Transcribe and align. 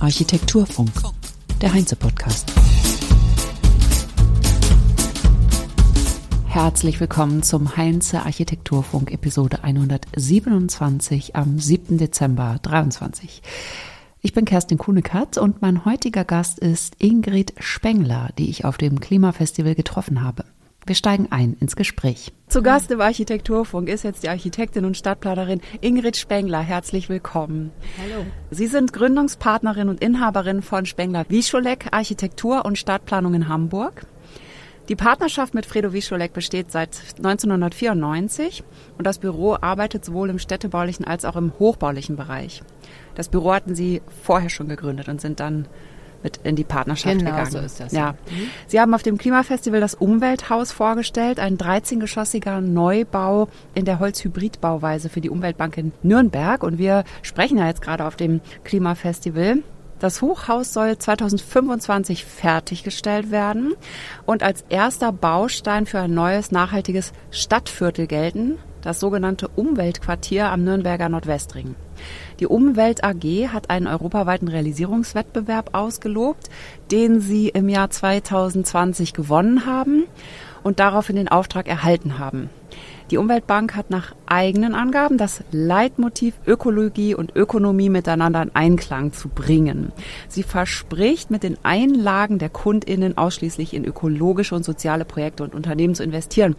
Architekturfunk, 0.00 0.90
der 1.60 1.74
Heinze-Podcast. 1.74 2.50
Herzlich 6.46 6.98
willkommen 6.98 7.42
zum 7.42 7.76
Heinze 7.76 8.22
Architekturfunk 8.22 9.12
Episode 9.12 9.62
127 9.64 11.36
am 11.36 11.58
7. 11.58 11.98
Dezember 11.98 12.58
23. 12.62 13.42
Ich 14.22 14.32
bin 14.32 14.46
Kerstin 14.46 14.78
Kuhnekatz 14.78 15.36
und 15.36 15.60
mein 15.60 15.84
heutiger 15.84 16.24
Gast 16.24 16.58
ist 16.58 16.94
Ingrid 17.02 17.52
Spengler, 17.58 18.30
die 18.38 18.48
ich 18.48 18.64
auf 18.64 18.78
dem 18.78 18.98
Klimafestival 18.98 19.74
getroffen 19.74 20.24
habe. 20.24 20.46
Wir 20.88 20.94
steigen 20.94 21.28
ein 21.30 21.54
ins 21.60 21.76
Gespräch. 21.76 22.32
Zu 22.48 22.62
Gast 22.62 22.90
im 22.90 23.02
Architekturfunk 23.02 23.90
ist 23.90 24.04
jetzt 24.04 24.22
die 24.22 24.30
Architektin 24.30 24.86
und 24.86 24.96
Stadtplanerin 24.96 25.60
Ingrid 25.82 26.16
Spengler. 26.16 26.60
Herzlich 26.60 27.10
willkommen. 27.10 27.72
Hallo. 28.02 28.24
Sie 28.50 28.68
sind 28.68 28.94
Gründungspartnerin 28.94 29.90
und 29.90 30.00
Inhaberin 30.00 30.62
von 30.62 30.86
Spengler 30.86 31.26
Wischolek 31.28 31.88
Architektur 31.90 32.64
und 32.64 32.78
Stadtplanung 32.78 33.34
in 33.34 33.48
Hamburg. 33.48 34.06
Die 34.88 34.96
Partnerschaft 34.96 35.52
mit 35.52 35.66
Fredo 35.66 35.92
Wischolek 35.92 36.32
besteht 36.32 36.72
seit 36.72 36.96
1994 37.18 38.64
und 38.96 39.06
das 39.06 39.18
Büro 39.18 39.58
arbeitet 39.60 40.06
sowohl 40.06 40.30
im 40.30 40.38
städtebaulichen 40.38 41.04
als 41.04 41.26
auch 41.26 41.36
im 41.36 41.52
hochbaulichen 41.58 42.16
Bereich. 42.16 42.62
Das 43.14 43.28
Büro 43.28 43.52
hatten 43.52 43.74
Sie 43.74 44.00
vorher 44.22 44.48
schon 44.48 44.68
gegründet 44.68 45.10
und 45.10 45.20
sind 45.20 45.38
dann 45.38 45.68
mit 46.22 46.38
in 46.44 46.56
die 46.56 46.64
Partnerschaft 46.64 47.18
genau, 47.18 47.30
gegangen. 47.30 47.50
so 47.50 47.58
ist 47.58 47.80
das. 47.80 47.92
Ja. 47.92 48.12
Mhm. 48.30 48.50
Sie 48.66 48.80
haben 48.80 48.94
auf 48.94 49.02
dem 49.02 49.18
Klimafestival 49.18 49.80
das 49.80 49.94
Umwelthaus 49.94 50.72
vorgestellt, 50.72 51.38
ein 51.38 51.58
13-geschossiger 51.58 52.60
Neubau 52.60 53.48
in 53.74 53.84
der 53.84 53.98
Holzhybridbauweise 53.98 55.08
für 55.08 55.20
die 55.20 55.30
Umweltbank 55.30 55.76
in 55.78 55.92
Nürnberg. 56.02 56.62
Und 56.62 56.78
wir 56.78 57.04
sprechen 57.22 57.58
ja 57.58 57.66
jetzt 57.66 57.82
gerade 57.82 58.04
auf 58.04 58.16
dem 58.16 58.40
Klimafestival. 58.64 59.58
Das 59.98 60.22
Hochhaus 60.22 60.72
soll 60.72 60.96
2025 60.96 62.24
fertiggestellt 62.24 63.32
werden 63.32 63.74
und 64.26 64.44
als 64.44 64.64
erster 64.68 65.10
Baustein 65.10 65.86
für 65.86 65.98
ein 65.98 66.14
neues 66.14 66.52
nachhaltiges 66.52 67.12
Stadtviertel 67.32 68.06
gelten, 68.06 68.58
das 68.82 69.00
sogenannte 69.00 69.48
Umweltquartier 69.48 70.50
am 70.50 70.62
Nürnberger 70.62 71.08
Nordwestring. 71.08 71.74
Die 72.40 72.46
Umwelt 72.46 73.04
AG 73.04 73.48
hat 73.52 73.70
einen 73.70 73.86
europaweiten 73.86 74.48
Realisierungswettbewerb 74.48 75.70
ausgelobt, 75.74 76.48
den 76.90 77.20
sie 77.20 77.48
im 77.48 77.68
Jahr 77.68 77.90
2020 77.90 79.12
gewonnen 79.12 79.66
haben 79.66 80.04
und 80.62 80.80
daraufhin 80.80 81.16
den 81.16 81.28
Auftrag 81.28 81.68
erhalten 81.68 82.18
haben. 82.18 82.50
Die 83.10 83.16
Umweltbank 83.16 83.74
hat 83.74 83.88
nach 83.88 84.14
eigenen 84.26 84.74
Angaben 84.74 85.16
das 85.16 85.42
Leitmotiv 85.50 86.34
Ökologie 86.46 87.14
und 87.14 87.34
Ökonomie 87.34 87.88
miteinander 87.88 88.42
in 88.42 88.54
Einklang 88.54 89.14
zu 89.14 89.28
bringen. 89.30 89.92
Sie 90.28 90.42
verspricht, 90.42 91.30
mit 91.30 91.42
den 91.42 91.56
Einlagen 91.62 92.38
der 92.38 92.50
Kundinnen 92.50 93.16
ausschließlich 93.16 93.72
in 93.72 93.86
ökologische 93.86 94.54
und 94.54 94.64
soziale 94.64 95.06
Projekte 95.06 95.42
und 95.42 95.54
Unternehmen 95.54 95.94
zu 95.94 96.02
investieren. 96.02 96.54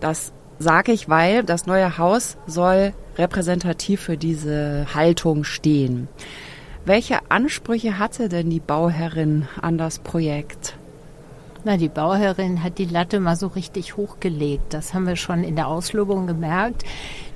Das 0.00 0.32
sage 0.58 0.92
ich, 0.92 1.08
weil 1.08 1.42
das 1.42 1.66
neue 1.66 1.98
Haus 1.98 2.36
soll 2.46 2.92
repräsentativ 3.18 4.00
für 4.00 4.16
diese 4.16 4.86
Haltung 4.94 5.44
stehen. 5.44 6.08
Welche 6.84 7.18
Ansprüche 7.30 7.98
hatte 7.98 8.28
denn 8.28 8.50
die 8.50 8.60
Bauherrin 8.60 9.48
an 9.60 9.76
das 9.76 9.98
Projekt? 9.98 10.76
Na, 11.64 11.76
die 11.76 11.88
Bauherrin 11.88 12.62
hat 12.62 12.78
die 12.78 12.84
Latte 12.84 13.18
mal 13.18 13.34
so 13.34 13.48
richtig 13.48 13.96
hochgelegt. 13.96 14.72
Das 14.72 14.94
haben 14.94 15.06
wir 15.06 15.16
schon 15.16 15.42
in 15.42 15.56
der 15.56 15.66
Auslobung 15.66 16.28
gemerkt. 16.28 16.84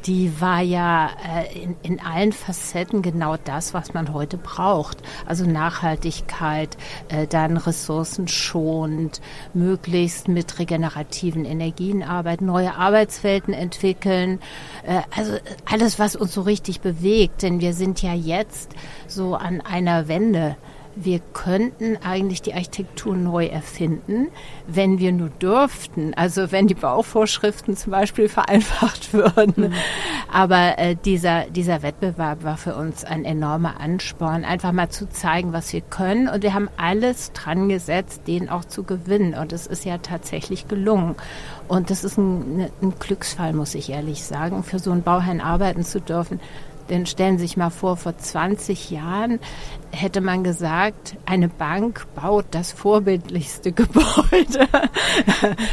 Die 0.07 0.41
war 0.41 0.61
ja 0.63 1.11
äh, 1.29 1.63
in, 1.63 1.77
in 1.83 2.01
allen 2.01 2.33
Facetten 2.33 3.03
genau 3.03 3.37
das, 3.37 3.75
was 3.75 3.93
man 3.93 4.15
heute 4.15 4.39
braucht. 4.39 4.99
Also 5.27 5.45
Nachhaltigkeit, 5.45 6.77
äh, 7.09 7.27
dann 7.27 7.57
ressourcenschonend, 7.57 9.21
möglichst 9.53 10.29
mit 10.29 10.59
regenerativen 10.59 11.45
Energien 11.45 12.03
arbeiten, 12.03 12.47
neue 12.47 12.75
Arbeitswelten 12.75 13.53
entwickeln. 13.53 14.41
Äh, 14.87 15.03
also 15.15 15.35
alles, 15.71 15.99
was 15.99 16.17
uns 16.17 16.33
so 16.33 16.43
richtig 16.43 16.81
bewegt. 16.81 17.43
Denn 17.43 17.61
wir 17.61 17.75
sind 17.75 18.01
ja 18.01 18.15
jetzt 18.15 18.73
so 19.07 19.35
an 19.35 19.61
einer 19.61 20.09
Wende 20.09 20.57
wir 21.05 21.21
könnten 21.33 21.97
eigentlich 22.03 22.43
die 22.43 22.55
Architektur 22.55 23.17
neu 23.17 23.47
erfinden, 23.47 24.29
wenn 24.67 24.99
wir 24.99 25.13
nur 25.13 25.29
dürften. 25.29 26.15
Also 26.15 26.53
wenn 26.53 26.67
die 26.67 26.75
Bauvorschriften 26.75 27.77
zum 27.77 27.93
Beispiel 27.93 28.29
vereinfacht 28.31 29.13
würden. 29.13 29.71
Mhm. 29.71 29.73
Aber 30.33 30.79
äh, 30.79 30.97
dieser, 30.97 31.45
dieser 31.47 31.83
Wettbewerb 31.83 32.45
war 32.45 32.57
für 32.57 32.75
uns 32.75 33.05
ein 33.05 33.25
enormer 33.25 33.81
Ansporn, 33.81 34.45
einfach 34.45 34.73
mal 34.73 34.91
zu 34.91 35.09
zeigen, 35.09 35.53
was 35.53 35.73
wir 35.73 35.81
können. 35.81 36.29
Und 36.29 36.43
wir 36.43 36.55
haben 36.55 36.69
alles 36.77 37.33
dran 37.33 37.69
gesetzt, 37.69 38.23
den 38.27 38.49
auch 38.49 38.65
zu 38.65 38.85
gewinnen. 38.85 39.35
Und 39.35 39.53
es 39.53 39.67
ist 39.67 39.85
ja 39.85 39.99
tatsächlich 39.99 40.69
gelungen. 40.69 41.17
Und 41.69 41.91
das 41.91 42.05
ist 42.05 42.19
ein, 42.19 42.57
ne, 42.57 42.71
ein 42.83 42.95
Glücksfall, 42.99 43.53
muss 43.53 43.75
ich 43.75 43.91
ehrlich 43.91 44.23
sagen, 44.25 44.63
für 44.63 44.79
so 44.79 44.91
einen 44.91 45.03
Bauherrn 45.03 45.41
arbeiten 45.41 45.85
zu 45.85 46.01
dürfen. 46.01 46.41
Denn 46.91 47.07
stellen 47.07 47.39
Sie 47.39 47.47
sich 47.47 47.57
mal 47.57 47.71
vor, 47.71 47.97
vor 47.97 48.19
20 48.19 48.91
Jahren 48.91 49.39
hätte 49.91 50.21
man 50.21 50.45
gesagt, 50.45 51.17
eine 51.27 51.49
Bank 51.49 52.07
baut 52.15 52.47
das 52.51 52.73
vorbildlichste 52.73 53.73
Gebäude. 53.73 54.69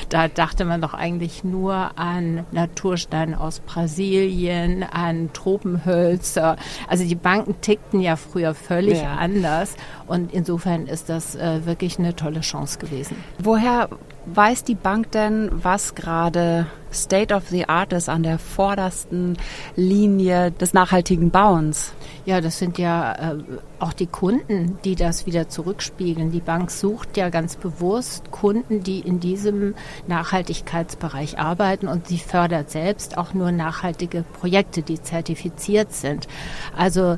da 0.10 0.28
dachte 0.28 0.66
man 0.66 0.82
doch 0.82 0.94
eigentlich 0.94 1.44
nur 1.44 1.98
an 1.98 2.46
Naturstein 2.52 3.36
aus 3.36 3.60
Brasilien, 3.60 4.84
an 4.84 5.30
Tropenhölzer. 5.34 6.58
Also 6.88 7.06
die 7.06 7.16
Banken 7.16 7.62
tickten 7.62 8.00
ja 8.00 8.16
früher 8.16 8.54
völlig 8.54 9.02
ja. 9.02 9.16
anders. 9.16 9.76
Und 10.08 10.34
insofern 10.34 10.88
ist 10.88 11.10
das 11.10 11.36
äh, 11.36 11.66
wirklich 11.66 12.00
eine 12.00 12.16
tolle 12.16 12.42
Chance 12.42 12.80
gewesen. 12.80 13.18
Woher 13.40 13.90
weiß 14.26 14.64
die 14.64 14.76
Bank 14.76 15.12
denn, 15.12 15.50
was 15.52 15.96
gerade 15.96 16.68
State 16.92 17.34
of 17.34 17.48
the 17.50 17.68
Art 17.68 17.94
ist 17.94 18.10
an 18.10 18.24
der 18.24 18.40
vordersten 18.40 19.38
Linie 19.76 20.52
des 20.52 20.74
nachhaltigen 20.74 21.32
Bauens? 21.32 21.94
Ja, 22.26 22.42
das 22.42 22.58
sind 22.58 22.78
ja 22.78 23.14
äh, 23.14 23.36
auch 23.80 23.94
die 23.94 24.07
Kunden, 24.12 24.78
die 24.84 24.96
das 24.96 25.26
wieder 25.26 25.50
zurückspiegeln. 25.50 26.32
Die 26.32 26.42
Bank 26.42 26.72
sucht 26.72 27.18
ja 27.18 27.30
ganz 27.30 27.56
bewusst 27.56 28.32
Kunden, 28.32 28.84
die 28.84 29.00
in 29.00 29.20
diesem 29.20 29.76
Nachhaltigkeitsbereich 30.08 31.40
arbeiten 31.40 31.88
und 31.88 32.08
sie 32.08 32.18
fördert 32.18 32.70
selbst 32.70 33.18
auch 33.18 33.34
nur 33.34 33.52
nachhaltige 33.52 34.24
Projekte, 34.40 34.82
die 34.82 35.02
zertifiziert 35.02 35.94
sind. 35.94 36.28
Also 36.76 37.18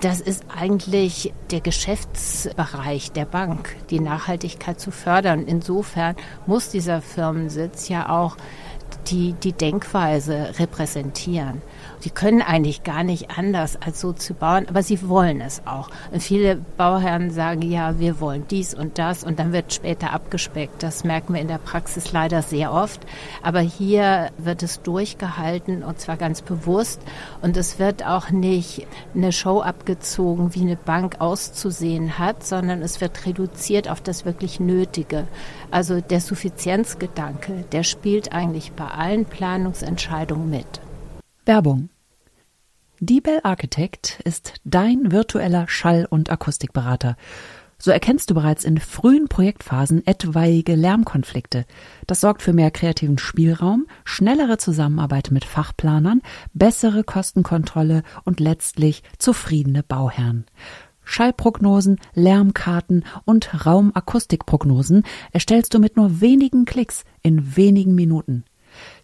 das 0.00 0.20
ist 0.20 0.44
eigentlich 0.56 1.32
der 1.50 1.60
Geschäftsbereich 1.60 3.12
der 3.12 3.26
Bank, 3.26 3.76
die 3.90 4.00
Nachhaltigkeit 4.00 4.80
zu 4.80 4.90
fördern. 4.90 5.44
Insofern 5.46 6.16
muss 6.46 6.70
dieser 6.70 7.02
Firmensitz 7.02 7.88
ja 7.88 8.08
auch 8.08 8.36
die, 9.08 9.34
die 9.34 9.52
Denkweise 9.52 10.58
repräsentieren. 10.58 11.62
Die 12.04 12.10
können 12.10 12.40
eigentlich 12.40 12.82
gar 12.82 13.04
nicht 13.04 13.36
anders 13.36 13.76
als 13.80 14.00
so 14.00 14.12
zu 14.12 14.34
bauen, 14.34 14.66
aber 14.68 14.82
sie 14.82 15.08
wollen 15.08 15.40
es 15.40 15.62
auch. 15.66 15.90
Und 16.12 16.22
viele 16.22 16.56
Bauherren 16.76 17.30
sagen, 17.30 17.62
ja, 17.62 17.98
wir 17.98 18.20
wollen 18.20 18.44
dies 18.50 18.74
und 18.74 18.98
das 18.98 19.22
und 19.22 19.38
dann 19.38 19.52
wird 19.52 19.72
später 19.72 20.12
abgespeckt. 20.12 20.82
Das 20.82 21.04
merken 21.04 21.34
wir 21.34 21.40
in 21.40 21.48
der 21.48 21.58
Praxis 21.58 22.12
leider 22.12 22.42
sehr 22.42 22.72
oft. 22.72 23.00
Aber 23.42 23.60
hier 23.60 24.30
wird 24.38 24.62
es 24.62 24.82
durchgehalten 24.82 25.82
und 25.82 26.00
zwar 26.00 26.16
ganz 26.16 26.42
bewusst. 26.42 27.02
Und 27.42 27.56
es 27.56 27.78
wird 27.78 28.06
auch 28.06 28.30
nicht 28.30 28.86
eine 29.14 29.32
Show 29.32 29.60
abgezogen, 29.60 30.54
wie 30.54 30.62
eine 30.62 30.76
Bank 30.76 31.16
auszusehen 31.20 32.18
hat, 32.18 32.44
sondern 32.44 32.82
es 32.82 33.00
wird 33.00 33.26
reduziert 33.26 33.88
auf 33.90 34.00
das 34.00 34.24
wirklich 34.24 34.58
Nötige. 34.60 35.26
Also 35.70 36.00
der 36.00 36.20
Suffizienzgedanke, 36.20 37.64
der 37.72 37.82
spielt 37.82 38.32
eigentlich 38.32 38.72
bei 38.72 38.86
allen 38.86 39.24
Planungsentscheidungen 39.26 40.48
mit. 40.48 40.80
Werbung. 41.46 41.88
DeBell 43.00 43.40
Architect 43.44 44.20
ist 44.24 44.54
dein 44.64 45.10
virtueller 45.10 45.66
Schall- 45.68 46.06
und 46.08 46.30
Akustikberater. 46.30 47.16
So 47.78 47.90
erkennst 47.90 48.28
du 48.28 48.34
bereits 48.34 48.64
in 48.64 48.76
frühen 48.76 49.26
Projektphasen 49.28 50.06
etwaige 50.06 50.74
Lärmkonflikte. 50.74 51.64
Das 52.06 52.20
sorgt 52.20 52.42
für 52.42 52.52
mehr 52.52 52.70
kreativen 52.70 53.16
Spielraum, 53.16 53.86
schnellere 54.04 54.58
Zusammenarbeit 54.58 55.30
mit 55.30 55.46
Fachplanern, 55.46 56.20
bessere 56.52 57.04
Kostenkontrolle 57.04 58.02
und 58.24 58.38
letztlich 58.38 59.02
zufriedene 59.16 59.82
Bauherren. 59.82 60.44
Schallprognosen, 61.04 61.98
Lärmkarten 62.12 63.06
und 63.24 63.64
Raumakustikprognosen 63.64 65.04
erstellst 65.32 65.72
du 65.72 65.78
mit 65.78 65.96
nur 65.96 66.20
wenigen 66.20 66.66
Klicks 66.66 67.04
in 67.22 67.56
wenigen 67.56 67.94
Minuten. 67.94 68.44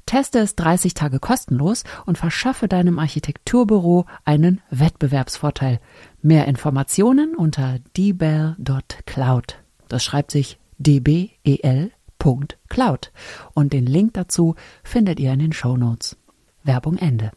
Teste 0.06 0.38
es 0.38 0.54
30 0.54 0.94
Tage 0.94 1.18
kostenlos 1.18 1.82
und 2.06 2.16
verschaffe 2.16 2.68
deinem 2.68 3.00
Architekturbüro 3.00 4.06
einen 4.24 4.60
Wettbewerbsvorteil. 4.70 5.80
Mehr 6.22 6.46
Informationen 6.46 7.34
unter 7.34 7.80
dbel.cloud. 7.96 9.58
Das 9.88 10.04
schreibt 10.04 10.30
sich 10.30 10.58
dbel.cloud 10.78 11.92
und 13.54 13.72
den 13.72 13.86
Link 13.86 14.14
dazu 14.14 14.54
findet 14.84 15.18
ihr 15.18 15.32
in 15.32 15.40
den 15.40 15.52
Show 15.52 15.76
Notes. 15.76 16.16
Werbung 16.62 16.98
Ende. 16.98 17.32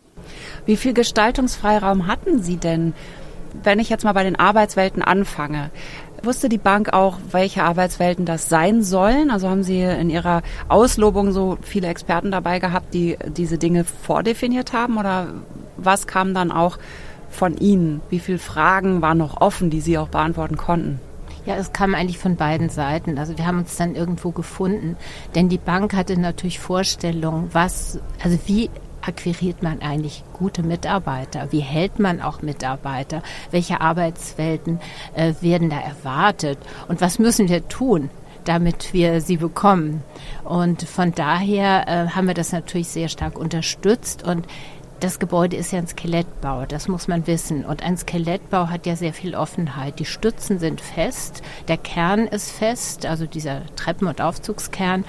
Wie 0.66 0.78
viel 0.78 0.94
Gestaltungsfreiraum 0.94 2.06
hatten 2.06 2.42
Sie 2.42 2.58
denn, 2.58 2.94
wenn 3.64 3.80
ich 3.80 3.90
jetzt 3.90 4.04
mal 4.04 4.14
bei 4.14 4.24
den 4.24 4.36
Arbeitswelten 4.36 5.02
anfange? 5.02 5.72
Wusste 6.24 6.50
die 6.50 6.58
Bank 6.58 6.94
auch, 6.94 7.18
welche 7.32 7.64
Arbeitswelten 7.64 8.26
das 8.26 8.50
sein 8.50 8.84
sollen? 8.84 9.32
Also 9.32 9.50
haben 9.50 9.64
Sie 9.64 9.82
in 9.82 10.10
Ihrer 10.10 10.42
Auslobung 10.68 11.32
so 11.32 11.58
viele 11.62 11.88
Experten 11.88 12.32
dabei 12.32 12.60
gehabt, 12.60 12.94
die 12.94 13.18
diese 13.28 13.58
Dinge 13.58 13.84
vordefiniert 13.84 14.74
haben? 14.74 14.98
Oder 14.98 15.28
was 15.78 16.08
kam 16.08 16.34
dann 16.34 16.52
auch 16.52 16.78
von 17.30 17.58
Ihnen? 17.58 18.02
Wie 18.10 18.20
viele 18.20 18.40
Fragen 18.40 19.02
waren 19.02 19.18
noch 19.18 19.40
offen, 19.40 19.70
die 19.70 19.82
Sie 19.82 19.98
auch 19.98 20.10
beantworten 20.10 20.58
konnten? 20.58 21.00
Ja, 21.46 21.56
es 21.56 21.74
kam 21.74 21.96
eigentlich 21.96 22.18
von 22.18 22.36
beiden 22.36 22.70
Seiten. 22.70 23.18
Also 23.18 23.38
wir 23.38 23.46
haben 23.46 23.60
uns 23.60 23.78
dann 23.78 23.96
irgendwo 23.96 24.32
gefunden, 24.32 24.98
denn 25.36 25.50
die 25.50 25.58
Bank 25.58 25.96
hatte 25.96 26.20
natürlich 26.20 26.60
Vorstellungen, 26.60 27.50
was, 27.54 28.00
also 28.24 28.38
wie 28.46 28.70
akquiriert 29.10 29.62
man 29.62 29.82
eigentlich 29.82 30.24
gute 30.34 30.64
Mitarbeiter? 30.64 31.52
Wie 31.52 31.60
hält 31.60 32.00
man 32.00 32.22
auch 32.22 32.42
Mitarbeiter? 32.42 33.22
Welche 33.52 33.82
Arbeitswelten 33.82 34.80
äh, 35.16 35.34
werden 35.42 35.70
da 35.70 35.80
erwartet? 35.80 36.58
Und 36.88 37.02
was 37.02 37.20
müssen 37.20 37.50
wir 37.50 37.68
tun? 37.68 38.10
damit 38.46 38.94
wir 38.94 39.22
sie 39.22 39.38
bekommen. 39.38 40.02
Und 40.44 40.82
von 40.84 41.14
daher 41.14 41.88
äh, 41.88 42.10
haben 42.16 42.26
wir 42.26 42.34
das 42.34 42.52
natürlich 42.52 42.88
sehr 42.88 43.10
stark 43.10 43.38
unterstützt 43.38 44.24
und 44.24 44.48
das 45.00 45.20
Gebäude 45.20 45.56
ist 45.56 45.72
ja 45.72 45.80
ein 45.80 45.88
Skelettbau, 45.88 46.66
das 46.66 46.88
muss 46.88 47.08
man 47.08 47.26
wissen. 47.26 47.64
Und 47.64 47.84
ein 47.84 47.96
Skelettbau 47.96 48.68
hat 48.68 48.86
ja 48.86 48.96
sehr 48.96 49.14
viel 49.14 49.36
Offenheit. 49.36 50.00
Die 50.00 50.06
Stützen 50.06 50.60
sind 50.60 50.82
fest, 50.82 51.42
der 51.68 51.78
Kern 51.78 52.28
ist 52.28 52.52
fest, 52.52 53.06
also 53.06 53.26
dieser 53.26 53.62
Treppen- 53.76 54.08
und 54.08 54.20
Aufzugskern 54.20 55.06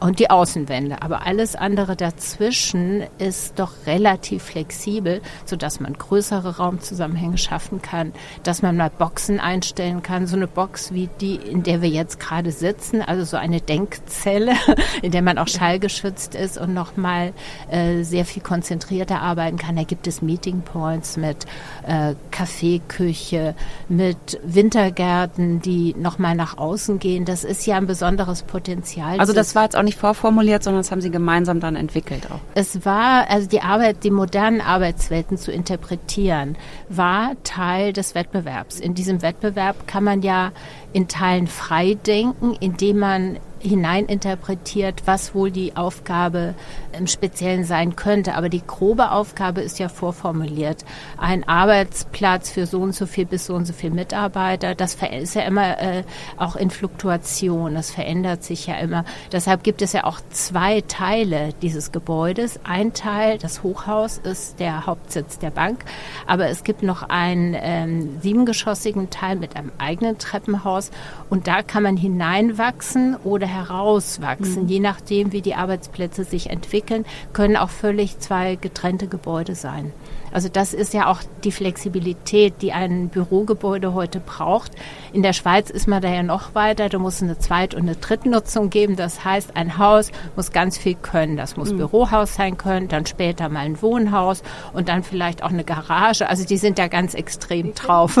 und 0.00 0.18
die 0.18 0.30
Außenwände. 0.30 1.02
Aber 1.02 1.26
alles 1.26 1.54
andere 1.54 1.94
dazwischen 1.94 3.04
ist 3.18 3.58
doch 3.58 3.72
relativ 3.86 4.42
flexibel, 4.42 5.20
sodass 5.44 5.78
man 5.78 5.92
größere 5.92 6.56
Raumzusammenhänge 6.56 7.38
schaffen 7.38 7.82
kann, 7.82 8.12
dass 8.42 8.62
man 8.62 8.76
mal 8.76 8.90
Boxen 8.90 9.40
einstellen 9.40 10.02
kann. 10.02 10.26
So 10.26 10.36
eine 10.36 10.46
Box 10.46 10.92
wie 10.92 11.08
die, 11.20 11.36
in 11.36 11.62
der 11.62 11.82
wir 11.82 11.88
jetzt 11.88 12.18
gerade 12.18 12.50
sitzen, 12.50 13.02
also 13.02 13.24
so 13.24 13.36
eine 13.36 13.60
Denkzelle, 13.60 14.54
in 15.02 15.12
der 15.12 15.22
man 15.22 15.38
auch 15.38 15.48
schallgeschützt 15.48 16.34
ist 16.34 16.58
und 16.58 16.72
nochmal 16.72 17.32
äh, 17.70 18.02
sehr 18.02 18.24
viel 18.24 18.42
konzentrierter 18.42 19.20
arbeiten 19.20 19.58
kann. 19.58 19.76
Da 19.76 19.84
gibt 19.84 20.06
es 20.06 20.22
Meeting 20.22 20.62
Points 20.62 21.16
mit 21.16 21.44
äh, 21.86 22.14
Kaffeeküche, 22.30 23.54
mit 23.88 24.40
Wintergärten, 24.42 25.60
die 25.60 25.94
nochmal 25.98 26.34
nach 26.34 26.56
außen 26.56 26.98
gehen. 26.98 27.24
Das 27.26 27.44
ist 27.44 27.66
ja 27.66 27.76
ein 27.76 27.86
besonderes 27.86 28.42
Potenzial. 28.42 29.20
Also 29.20 29.32
das 29.32 29.54
war 29.54 29.64
jetzt 29.64 29.76
auch 29.76 29.82
nicht 29.82 29.89
nicht 29.90 29.98
vorformuliert, 29.98 30.62
sondern 30.62 30.82
das 30.82 30.92
haben 30.92 31.00
Sie 31.00 31.10
gemeinsam 31.10 31.58
dann 31.58 31.74
entwickelt 31.74 32.28
auch. 32.30 32.38
Es 32.54 32.84
war, 32.84 33.28
also 33.28 33.48
die 33.48 33.60
Arbeit, 33.60 34.04
die 34.04 34.12
modernen 34.12 34.60
Arbeitswelten 34.60 35.36
zu 35.36 35.50
interpretieren, 35.50 36.56
war 36.88 37.32
Teil 37.42 37.92
des 37.92 38.14
Wettbewerbs. 38.14 38.78
In 38.78 38.94
diesem 38.94 39.20
Wettbewerb 39.20 39.88
kann 39.88 40.04
man 40.04 40.22
ja 40.22 40.52
in 40.92 41.08
Teilen 41.08 41.48
frei 41.48 41.94
denken, 41.94 42.56
indem 42.60 43.00
man 43.00 43.38
hineininterpretiert, 43.60 45.02
was 45.06 45.34
wohl 45.34 45.50
die 45.50 45.76
Aufgabe 45.76 46.54
im 46.98 47.06
Speziellen 47.06 47.64
sein 47.64 47.94
könnte. 47.96 48.34
Aber 48.34 48.48
die 48.48 48.66
grobe 48.66 49.10
Aufgabe 49.10 49.60
ist 49.60 49.78
ja 49.78 49.88
vorformuliert. 49.88 50.84
Ein 51.18 51.46
Arbeitsplatz 51.48 52.50
für 52.50 52.66
so 52.66 52.80
und 52.80 52.94
so 52.94 53.06
viel 53.06 53.26
bis 53.26 53.46
so 53.46 53.54
und 53.54 53.66
so 53.66 53.72
viel 53.72 53.90
Mitarbeiter, 53.90 54.74
das 54.74 54.96
ist 55.12 55.34
ja 55.34 55.42
immer 55.42 55.78
äh, 55.78 56.04
auch 56.36 56.56
in 56.56 56.70
Fluktuation, 56.70 57.74
das 57.74 57.90
verändert 57.90 58.42
sich 58.44 58.66
ja 58.66 58.76
immer. 58.76 59.04
Deshalb 59.32 59.62
gibt 59.62 59.82
es 59.82 59.92
ja 59.92 60.04
auch 60.04 60.20
zwei 60.30 60.80
Teile 60.82 61.50
dieses 61.62 61.92
Gebäudes. 61.92 62.60
Ein 62.64 62.92
Teil, 62.94 63.38
das 63.38 63.62
Hochhaus, 63.62 64.18
ist 64.18 64.60
der 64.60 64.86
Hauptsitz 64.86 65.38
der 65.38 65.50
Bank, 65.50 65.84
aber 66.26 66.48
es 66.48 66.64
gibt 66.64 66.82
noch 66.82 67.02
einen 67.02 67.56
ähm, 67.58 68.20
siebengeschossigen 68.20 69.10
Teil 69.10 69.36
mit 69.36 69.56
einem 69.56 69.72
eigenen 69.78 70.18
Treppenhaus 70.18 70.90
und 71.28 71.46
da 71.46 71.62
kann 71.62 71.82
man 71.82 71.96
hineinwachsen 71.96 73.16
oder 73.16 73.49
herauswachsen. 73.50 74.64
Mhm. 74.64 74.68
Je 74.68 74.80
nachdem, 74.80 75.32
wie 75.32 75.42
die 75.42 75.54
Arbeitsplätze 75.54 76.24
sich 76.24 76.50
entwickeln, 76.50 77.04
können 77.32 77.56
auch 77.56 77.70
völlig 77.70 78.18
zwei 78.18 78.56
getrennte 78.56 79.06
Gebäude 79.06 79.54
sein. 79.54 79.92
Also 80.32 80.48
das 80.48 80.74
ist 80.74 80.94
ja 80.94 81.10
auch 81.10 81.20
die 81.44 81.52
Flexibilität, 81.52 82.54
die 82.62 82.72
ein 82.72 83.08
Bürogebäude 83.08 83.94
heute 83.94 84.20
braucht. 84.20 84.72
In 85.12 85.22
der 85.22 85.32
Schweiz 85.32 85.68
ist 85.68 85.88
man 85.88 86.00
da 86.00 86.08
ja 86.08 86.22
noch 86.22 86.54
weiter. 86.54 86.88
Da 86.88 86.98
muss 86.98 87.22
eine 87.22 87.38
Zweit- 87.38 87.74
und 87.74 87.82
eine 87.82 87.96
Drittnutzung 87.96 88.70
geben. 88.70 88.96
Das 88.96 89.24
heißt, 89.24 89.56
ein 89.56 89.78
Haus 89.78 90.12
muss 90.36 90.52
ganz 90.52 90.78
viel 90.78 90.94
können. 90.94 91.36
Das 91.36 91.56
muss 91.56 91.72
mhm. 91.72 91.78
Bürohaus 91.78 92.34
sein 92.34 92.56
können, 92.56 92.88
dann 92.88 93.06
später 93.06 93.48
mal 93.48 93.60
ein 93.60 93.82
Wohnhaus 93.82 94.42
und 94.72 94.88
dann 94.88 95.02
vielleicht 95.02 95.42
auch 95.42 95.50
eine 95.50 95.64
Garage. 95.64 96.28
Also 96.28 96.44
die 96.44 96.56
sind 96.56 96.78
da 96.78 96.86
ganz 96.88 97.14
extrem 97.14 97.74
drauf. 97.74 98.16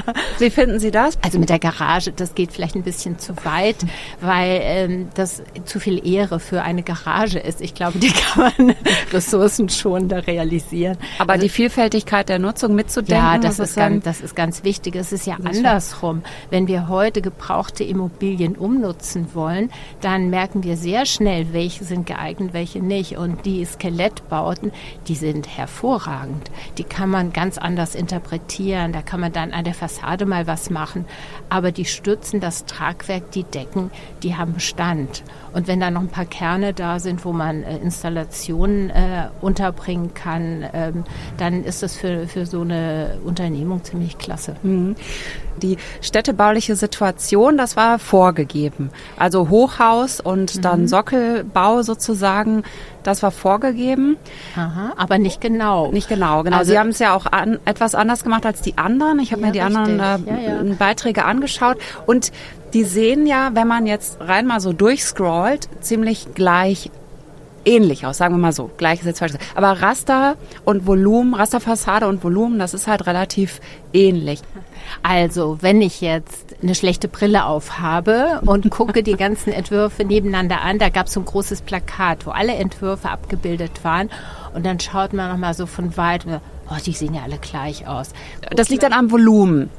Wie 0.38 0.50
finden 0.50 0.78
Sie 0.78 0.90
das? 0.90 1.16
Also 1.22 1.38
mit 1.38 1.48
der 1.48 1.58
Garage, 1.58 2.12
das 2.12 2.34
geht 2.34 2.52
vielleicht 2.52 2.74
ein 2.74 2.82
bisschen 2.82 3.18
zu 3.18 3.34
weit, 3.44 3.76
weil 4.20 4.60
ähm, 4.62 5.08
das 5.14 5.42
zu 5.64 5.80
viel 5.80 6.06
Ehre 6.06 6.38
für 6.38 6.62
eine 6.62 6.82
Garage 6.82 7.38
ist. 7.38 7.62
Ich 7.62 7.74
glaube, 7.74 7.98
die 7.98 8.12
kann 8.34 8.52
man 8.56 8.74
ressourcenschonender 9.12 10.26
realisieren. 10.26 10.98
Aber 11.18 11.30
aber 11.30 11.34
also, 11.34 11.46
die 11.46 11.50
Vielfältigkeit 11.50 12.28
der 12.28 12.40
Nutzung 12.40 12.74
mitzudenken. 12.74 13.24
Ja, 13.24 13.38
das 13.38 13.60
ist, 13.60 13.76
ganz, 13.76 14.04
das 14.04 14.20
ist 14.20 14.34
ganz 14.34 14.64
wichtig. 14.64 14.96
Es 14.96 15.12
ist 15.12 15.26
ja 15.26 15.36
andersrum. 15.36 16.09
Wenn 16.50 16.66
wir 16.66 16.88
heute 16.88 17.22
gebrauchte 17.22 17.84
Immobilien 17.84 18.56
umnutzen 18.56 19.28
wollen, 19.34 19.70
dann 20.00 20.30
merken 20.30 20.62
wir 20.62 20.76
sehr 20.76 21.06
schnell, 21.06 21.52
welche 21.52 21.84
sind 21.84 22.06
geeignet, 22.06 22.52
welche 22.52 22.80
nicht. 22.80 23.16
Und 23.16 23.44
die 23.46 23.64
Skelettbauten, 23.64 24.72
die 25.08 25.14
sind 25.14 25.46
hervorragend. 25.56 26.50
Die 26.78 26.84
kann 26.84 27.10
man 27.10 27.32
ganz 27.32 27.58
anders 27.58 27.94
interpretieren. 27.94 28.92
Da 28.92 29.02
kann 29.02 29.20
man 29.20 29.32
dann 29.32 29.52
an 29.52 29.64
der 29.64 29.74
Fassade 29.74 30.26
mal 30.26 30.46
was 30.46 30.70
machen. 30.70 31.04
Aber 31.48 31.72
die 31.72 31.84
Stützen, 31.84 32.40
das 32.40 32.64
Tragwerk, 32.64 33.30
die 33.32 33.44
Decken, 33.44 33.90
die 34.22 34.36
haben 34.36 34.54
Bestand. 34.54 35.22
Und 35.52 35.66
wenn 35.66 35.80
da 35.80 35.90
noch 35.90 36.00
ein 36.00 36.08
paar 36.08 36.24
Kerne 36.24 36.72
da 36.72 36.98
sind, 36.98 37.24
wo 37.24 37.32
man 37.32 37.62
äh, 37.62 37.78
Installationen 37.78 38.90
äh, 38.90 39.28
unterbringen 39.40 40.14
kann, 40.14 40.64
ähm, 40.72 41.04
dann 41.38 41.64
ist 41.64 41.82
das 41.82 41.96
für, 41.96 42.26
für 42.28 42.46
so 42.46 42.62
eine 42.62 43.18
Unternehmung 43.24 43.82
ziemlich 43.82 44.18
klasse. 44.18 44.56
Mhm. 44.62 44.96
Die 45.62 45.76
städtebauliche 46.00 46.76
Situation, 46.76 47.58
das 47.58 47.76
war 47.76 47.98
vorgegeben. 47.98 48.90
Also 49.18 49.48
Hochhaus 49.48 50.20
und 50.20 50.56
mhm. 50.56 50.62
dann 50.62 50.88
Sockelbau 50.88 51.82
sozusagen, 51.82 52.62
das 53.02 53.22
war 53.22 53.30
vorgegeben. 53.30 54.16
Aha, 54.56 54.92
aber 54.96 55.18
nicht 55.18 55.40
genau. 55.40 55.90
Nicht 55.90 56.08
genau, 56.08 56.42
genau. 56.42 56.58
Also, 56.58 56.72
Sie 56.72 56.78
haben 56.78 56.90
es 56.90 56.98
ja 56.98 57.14
auch 57.14 57.26
an, 57.26 57.58
etwas 57.64 57.94
anders 57.94 58.22
gemacht 58.22 58.46
als 58.46 58.60
die 58.60 58.78
anderen. 58.78 59.18
Ich 59.18 59.32
habe 59.32 59.42
ja, 59.42 59.46
mir 59.46 59.52
die 59.52 59.60
richtig. 59.60 59.76
anderen 59.76 60.26
äh, 60.26 60.44
ja, 60.44 60.62
ja. 60.62 60.74
Beiträge 60.78 61.24
angeschaut 61.24 61.78
und 62.06 62.30
die 62.72 62.84
sehen 62.84 63.26
ja, 63.26 63.50
wenn 63.54 63.68
man 63.68 63.86
jetzt 63.86 64.20
rein 64.20 64.46
mal 64.46 64.60
so 64.60 64.72
durchscrollt, 64.72 65.68
ziemlich 65.80 66.34
gleich 66.34 66.90
ähnlich 67.64 68.06
aus, 68.06 68.18
sagen 68.18 68.34
wir 68.34 68.38
mal 68.38 68.52
so. 68.52 68.70
Gleich 68.76 69.00
ist 69.00 69.06
jetzt 69.06 69.18
falsch. 69.18 69.34
Aber 69.54 69.82
Raster 69.82 70.36
und 70.64 70.86
Volumen, 70.86 71.34
Rasterfassade 71.34 72.06
und 72.08 72.24
Volumen, 72.24 72.58
das 72.58 72.74
ist 72.74 72.86
halt 72.86 73.06
relativ 73.06 73.60
ähnlich. 73.92 74.40
Also, 75.02 75.58
wenn 75.60 75.82
ich 75.82 76.00
jetzt 76.00 76.56
eine 76.62 76.74
schlechte 76.74 77.08
Brille 77.08 77.44
aufhabe 77.44 78.40
und 78.44 78.70
gucke 78.70 79.02
die 79.02 79.16
ganzen 79.16 79.52
Entwürfe 79.52 80.04
nebeneinander 80.04 80.62
an, 80.62 80.78
da 80.78 80.88
gab 80.88 81.06
es 81.06 81.12
so 81.12 81.20
ein 81.20 81.26
großes 81.26 81.62
Plakat, 81.62 82.26
wo 82.26 82.30
alle 82.30 82.54
Entwürfe 82.54 83.08
abgebildet 83.08 83.84
waren. 83.84 84.10
Und 84.54 84.66
dann 84.66 84.80
schaut 84.80 85.12
man 85.12 85.30
nochmal 85.30 85.54
so 85.54 85.66
von 85.66 85.96
weit, 85.96 86.26
oh, 86.26 86.76
die 86.84 86.92
sehen 86.92 87.14
ja 87.14 87.22
alle 87.22 87.38
gleich 87.38 87.86
aus. 87.86 88.12
Das 88.50 88.68
liegt 88.68 88.82
dann 88.82 88.92
am 88.92 89.10
Volumen. 89.10 89.70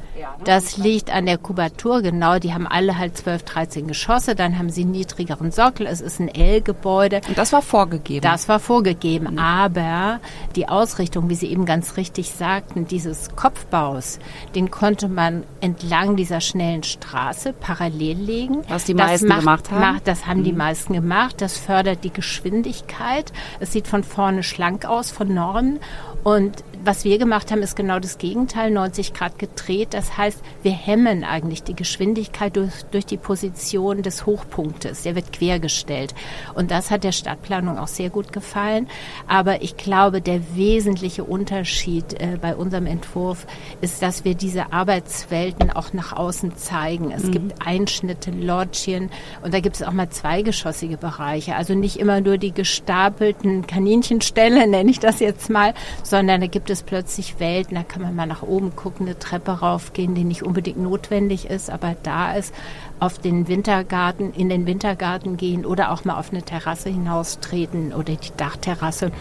Das 0.43 0.77
liegt 0.77 1.13
an 1.13 1.25
der 1.25 1.37
Kubatur, 1.37 2.01
genau. 2.01 2.39
Die 2.39 2.53
haben 2.53 2.67
alle 2.67 2.97
halt 2.97 3.17
12, 3.17 3.43
13 3.43 3.87
Geschosse, 3.87 4.35
dann 4.35 4.57
haben 4.57 4.69
sie 4.69 4.81
einen 4.81 4.91
niedrigeren 4.91 5.51
Sockel. 5.51 5.87
Es 5.87 6.01
ist 6.01 6.19
ein 6.19 6.27
L-Gebäude. 6.27 7.21
Und 7.27 7.37
das 7.37 7.53
war 7.53 7.61
vorgegeben? 7.61 8.21
Das 8.21 8.49
war 8.49 8.59
vorgegeben. 8.59 9.33
Mhm. 9.33 9.39
Aber 9.39 10.19
die 10.55 10.67
Ausrichtung, 10.67 11.29
wie 11.29 11.35
Sie 11.35 11.47
eben 11.47 11.65
ganz 11.65 11.97
richtig 11.97 12.31
sagten, 12.31 12.85
dieses 12.85 13.35
Kopfbaus, 13.35 14.19
den 14.55 14.71
konnte 14.71 15.07
man 15.07 15.43
entlang 15.59 16.15
dieser 16.15 16.41
schnellen 16.41 16.83
Straße 16.83 17.53
parallel 17.53 18.17
legen. 18.17 18.61
Was 18.67 18.85
die 18.85 18.93
meisten 18.93 19.27
macht, 19.27 19.39
gemacht 19.39 19.71
haben? 19.71 19.79
Macht, 19.81 20.07
das 20.07 20.25
haben 20.25 20.39
mhm. 20.39 20.45
die 20.45 20.53
meisten 20.53 20.93
gemacht. 20.93 21.41
Das 21.41 21.57
fördert 21.57 22.03
die 22.03 22.13
Geschwindigkeit. 22.13 23.31
Es 23.59 23.71
sieht 23.71 23.87
von 23.87 24.03
vorne 24.03 24.43
schlank 24.43 24.85
aus, 24.85 25.11
von 25.11 25.33
Norden. 25.33 25.79
Und 26.23 26.63
was 26.83 27.03
wir 27.03 27.17
gemacht 27.17 27.51
haben, 27.51 27.61
ist 27.61 27.75
genau 27.75 27.99
das 27.99 28.17
Gegenteil, 28.17 28.71
90 28.71 29.13
Grad 29.13 29.39
gedreht 29.39 29.93
Das 29.93 30.10
heißt, 30.17 30.41
wir 30.63 30.71
hemmen 30.71 31.23
eigentlich 31.23 31.63
die 31.63 31.75
Geschwindigkeit 31.75 32.55
durch, 32.55 32.83
durch 32.91 33.05
die 33.05 33.17
Position 33.17 34.01
des 34.01 34.25
Hochpunktes. 34.25 35.03
Der 35.03 35.15
wird 35.15 35.31
quergestellt. 35.31 36.13
Und 36.53 36.71
das 36.71 36.91
hat 36.91 37.03
der 37.03 37.11
Stadtplanung 37.11 37.77
auch 37.77 37.87
sehr 37.87 38.09
gut 38.09 38.31
gefallen. 38.33 38.87
Aber 39.27 39.61
ich 39.61 39.77
glaube, 39.77 40.21
der 40.21 40.55
wesentliche 40.55 41.23
Unterschied 41.23 42.13
äh, 42.13 42.37
bei 42.41 42.55
unserem 42.55 42.85
Entwurf 42.85 43.45
ist, 43.81 44.01
dass 44.01 44.25
wir 44.25 44.35
diese 44.35 44.73
Arbeitswelten 44.73 45.71
auch 45.71 45.93
nach 45.93 46.13
außen 46.13 46.57
zeigen. 46.57 47.11
Es 47.11 47.23
mhm. 47.23 47.31
gibt 47.31 47.65
Einschnitte, 47.65 48.31
Lodgien 48.31 49.09
und 49.43 49.53
da 49.53 49.59
gibt 49.59 49.75
es 49.75 49.83
auch 49.83 49.91
mal 49.91 50.09
zweigeschossige 50.09 50.97
Bereiche. 50.97 51.55
Also 51.55 51.73
nicht 51.75 51.97
immer 51.97 52.21
nur 52.21 52.37
die 52.37 52.51
gestapelten 52.51 53.67
Kaninchenställe, 53.67 54.67
nenne 54.69 54.89
ich 54.89 54.99
das 54.99 55.19
jetzt 55.19 55.49
mal, 55.49 55.73
sondern 56.03 56.41
da 56.41 56.47
gibt 56.47 56.69
es 56.69 56.83
plötzlich 56.83 57.39
Welten, 57.39 57.75
da 57.75 57.83
kann 57.83 58.01
man 58.01 58.15
mal 58.15 58.25
nach 58.25 58.43
oben 58.43 58.75
gucken, 58.75 59.05
eine 59.05 59.19
Treppe 59.19 59.51
raufgehen, 59.51 60.00
die 60.08 60.24
nicht 60.24 60.43
unbedingt 60.43 60.79
notwendig 60.79 61.46
ist, 61.46 61.70
aber 61.70 61.96
da 62.03 62.34
ist, 62.34 62.53
auf 63.01 63.17
den 63.17 63.48
Wintergarten, 63.48 64.31
in 64.31 64.50
den 64.50 64.67
Wintergarten 64.67 65.36
gehen 65.36 65.65
oder 65.65 65.91
auch 65.91 66.05
mal 66.05 66.20
auf 66.20 66.31
eine 66.31 66.43
Terrasse 66.43 66.89
hinaustreten 66.89 67.93
oder 67.93 68.13
die 68.13 68.31
Dachterrasse. 68.38 69.12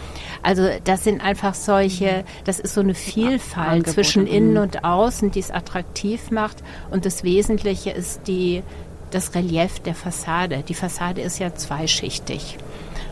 Also 0.43 0.69
das 0.83 1.03
sind 1.03 1.19
einfach 1.19 1.55
solche, 1.55 2.23
das 2.45 2.59
ist 2.59 2.75
so 2.75 2.81
eine 2.81 2.93
Vielfalt 2.93 3.69
Angebote. 3.69 3.93
zwischen 3.95 4.27
innen 4.27 4.51
mhm. 4.51 4.57
und 4.57 4.83
außen, 4.83 5.31
die 5.31 5.39
es 5.39 5.49
attraktiv 5.49 6.29
macht. 6.29 6.57
Und 6.91 7.05
das 7.05 7.23
Wesentliche 7.23 7.89
ist 7.89 8.27
die, 8.27 8.61
das 9.09 9.33
Relief 9.33 9.79
der 9.79 9.95
Fassade. 9.95 10.63
Die 10.67 10.75
Fassade 10.75 11.21
ist 11.21 11.39
ja 11.39 11.55
zweischichtig. 11.55 12.59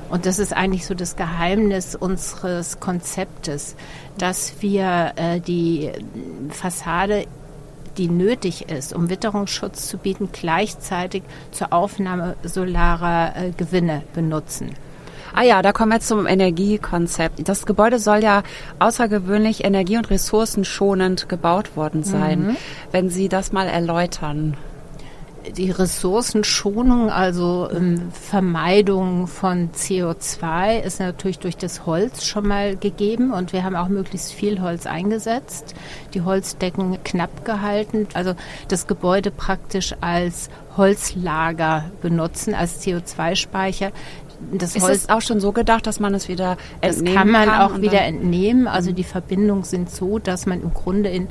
Und 0.09 0.25
das 0.25 0.39
ist 0.39 0.53
eigentlich 0.53 0.85
so 0.85 0.93
das 0.93 1.15
Geheimnis 1.15 1.95
unseres 1.95 2.79
Konzeptes, 2.79 3.75
dass 4.17 4.61
wir 4.61 5.13
äh, 5.15 5.39
die 5.39 5.91
Fassade 6.49 7.25
die 7.99 8.07
nötig 8.07 8.69
ist, 8.69 8.93
um 8.93 9.09
Witterungsschutz 9.09 9.87
zu 9.87 9.97
bieten, 9.97 10.29
gleichzeitig 10.31 11.21
zur 11.51 11.73
Aufnahme 11.73 12.35
solarer 12.43 13.35
äh, 13.35 13.51
Gewinne 13.51 14.03
benutzen. 14.13 14.71
Ah 15.33 15.43
ja, 15.43 15.61
da 15.61 15.73
kommen 15.73 15.91
wir 15.91 15.97
jetzt 15.97 16.07
zum 16.07 16.25
Energiekonzept. 16.25 17.47
Das 17.47 17.65
Gebäude 17.65 17.99
soll 17.99 18.23
ja 18.23 18.41
außergewöhnlich 18.79 19.63
energie- 19.63 19.97
und 19.97 20.09
ressourcenschonend 20.09 21.29
gebaut 21.29 21.75
worden 21.75 22.03
sein. 22.03 22.47
Mhm. 22.47 22.57
Wenn 22.91 23.09
Sie 23.09 23.29
das 23.29 23.51
mal 23.51 23.67
erläutern 23.67 24.57
die 25.55 25.71
Ressourcenschonung, 25.71 27.09
also 27.09 27.69
ähm, 27.71 28.11
Vermeidung 28.11 29.27
von 29.27 29.71
CO2, 29.71 30.79
ist 30.79 30.99
natürlich 30.99 31.39
durch 31.39 31.57
das 31.57 31.85
Holz 31.85 32.25
schon 32.25 32.47
mal 32.47 32.75
gegeben 32.75 33.33
und 33.33 33.53
wir 33.53 33.63
haben 33.63 33.75
auch 33.75 33.89
möglichst 33.89 34.31
viel 34.31 34.61
Holz 34.61 34.85
eingesetzt, 34.85 35.75
die 36.13 36.21
Holzdecken 36.21 37.03
knapp 37.03 37.45
gehalten, 37.45 38.07
also 38.13 38.33
das 38.67 38.87
Gebäude 38.87 39.31
praktisch 39.31 39.95
als 40.01 40.49
Holzlager 40.77 41.85
benutzen, 42.01 42.53
als 42.53 42.81
CO2-Speicher. 42.81 43.91
Das 44.53 44.75
ist 44.75 44.83
Holz, 44.83 44.97
es 45.03 45.09
auch 45.09 45.21
schon 45.21 45.39
so 45.39 45.51
gedacht, 45.51 45.85
dass 45.85 45.99
man 45.99 46.13
es 46.13 46.29
wieder 46.29 46.57
entnehmen 46.81 47.15
kann? 47.15 47.33
Das 47.33 47.45
kann 47.45 47.49
man 47.49 47.61
auch 47.61 47.81
wieder 47.81 48.01
entnehmen. 48.01 48.67
Also 48.67 48.91
die 48.91 49.03
Verbindungen 49.03 49.63
sind 49.63 49.89
so, 49.89 50.17
dass 50.17 50.45
man 50.45 50.61
im 50.61 50.73
Grunde 50.73 51.09
in 51.09 51.27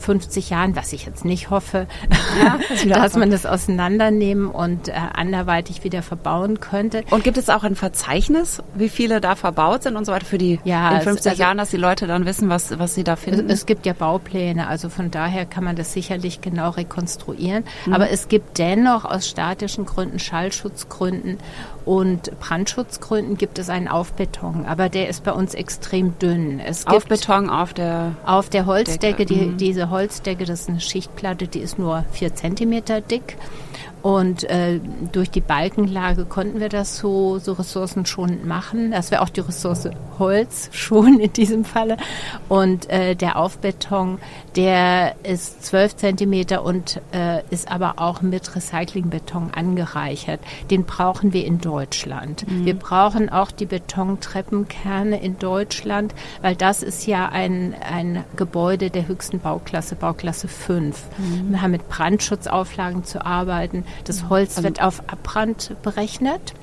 50 0.00 0.50
Jahren, 0.50 0.74
was 0.76 0.92
ich 0.92 1.06
jetzt 1.06 1.24
nicht 1.24 1.50
hoffe, 1.50 1.86
ja, 2.40 2.58
dass 2.88 3.16
man 3.16 3.30
das 3.30 3.46
auseinandernehmen 3.46 4.48
und 4.48 4.88
äh, 4.88 4.92
anderweitig 4.92 5.84
wieder 5.84 6.02
verbauen 6.02 6.60
könnte. 6.60 7.04
Und 7.10 7.22
gibt 7.22 7.36
es 7.36 7.48
auch 7.48 7.62
ein 7.62 7.76
Verzeichnis, 7.76 8.62
wie 8.74 8.88
viele 8.88 9.20
da 9.20 9.34
verbaut 9.34 9.82
sind 9.82 9.96
und 9.96 10.04
so 10.04 10.12
weiter 10.12 10.26
für 10.26 10.38
die 10.38 10.58
ja, 10.64 10.90
in 10.90 11.02
50 11.02 11.30
also, 11.30 11.42
Jahren, 11.42 11.58
dass 11.58 11.70
die 11.70 11.76
Leute 11.76 12.06
dann 12.06 12.26
wissen, 12.26 12.48
was, 12.48 12.78
was 12.78 12.94
sie 12.94 13.04
da 13.04 13.16
finden? 13.16 13.46
Es, 13.46 13.60
es, 13.60 13.66
gibt 13.66 13.86
ja 13.86 13.92
Baupläne, 13.92 14.66
also 14.68 14.88
von 14.88 15.10
daher 15.10 15.44
kann 15.44 15.64
man 15.64 15.76
das 15.76 15.92
sicherlich 15.92 16.40
genau 16.40 16.70
rekonstruieren. 16.70 17.64
Mhm. 17.86 17.92
Aber 17.92 18.10
es 18.10 18.28
gibt 18.28 18.58
dennoch 18.58 19.04
aus 19.04 19.28
statischen 19.28 19.84
Gründen, 19.84 20.18
Schallschutzgründen 20.18 21.38
und 21.84 22.38
Brandschutzgründen 22.40 23.36
gibt 23.36 23.58
es 23.58 23.68
einen 23.70 23.88
Aufbeton, 23.88 24.64
aber 24.66 24.88
der 24.88 25.08
ist 25.08 25.24
bei 25.24 25.32
uns 25.32 25.54
extrem 25.54 26.18
dünn. 26.18 26.60
Es 26.60 26.86
Aufbeton 26.86 27.50
auf 27.50 27.72
der 27.72 28.14
auf 28.24 28.48
der 28.48 28.66
Holzdecke, 28.66 29.26
die, 29.26 29.46
mhm. 29.46 29.56
diese 29.56 29.90
Holzdecke, 29.90 30.44
das 30.44 30.62
ist 30.62 30.68
eine 30.68 30.80
Schichtplatte, 30.80 31.48
die 31.48 31.60
ist 31.60 31.78
nur 31.78 32.04
vier 32.12 32.34
Zentimeter 32.34 33.00
dick 33.00 33.36
und 34.02 34.44
äh, 34.44 34.80
durch 35.12 35.30
die 35.30 35.42
Balkenlage 35.42 36.24
konnten 36.24 36.60
wir 36.60 36.70
das 36.70 36.96
so, 36.98 37.38
so 37.38 37.52
ressourcenschonend 37.52 38.46
machen. 38.46 38.92
Das 38.92 39.10
wäre 39.10 39.22
auch 39.22 39.28
die 39.28 39.40
Ressource 39.40 39.88
Holz 40.18 40.70
schon 40.72 41.20
in 41.20 41.32
diesem 41.32 41.64
Falle. 41.64 41.98
Und 42.48 42.88
äh, 42.88 43.14
der 43.14 43.36
Aufbeton, 43.36 44.18
der 44.56 45.16
ist 45.22 45.64
zwölf 45.64 45.96
Zentimeter 45.96 46.64
und 46.64 47.00
äh, 47.12 47.42
ist 47.50 47.70
aber 47.70 47.94
auch 47.98 48.22
mit 48.22 48.56
Recyclingbeton 48.56 49.50
angereichert. 49.54 50.40
Den 50.70 50.84
brauchen 50.84 51.32
wir 51.34 51.44
in 51.44 51.60
Deutschland. 51.60 52.46
Mhm. 52.48 52.64
Wir 52.64 52.74
brauchen 52.74 53.28
auch 53.28 53.50
die 53.50 53.66
Betontreppenkerne 53.66 55.20
in 55.20 55.38
Deutschland, 55.38 56.14
weil 56.40 56.56
das 56.56 56.82
ist 56.82 57.06
ja 57.06 57.28
ein, 57.28 57.74
ein 57.80 58.24
Gebäude 58.36 58.88
der 58.88 59.08
höchsten 59.08 59.40
Bauklasse, 59.40 59.94
Bauklasse 59.94 60.48
5. 60.48 60.98
Mhm. 61.18 61.50
Wir 61.50 61.62
haben 61.62 61.70
mit 61.72 61.88
Brandschutzauflagen 61.88 63.04
zu 63.04 63.24
arbeiten. 63.24 63.84
Das 64.04 64.28
Holz 64.28 64.56
also 64.56 64.64
wird 64.64 64.82
auf 64.82 65.02
Abbrand 65.08 65.76
berechnet. 65.82 66.54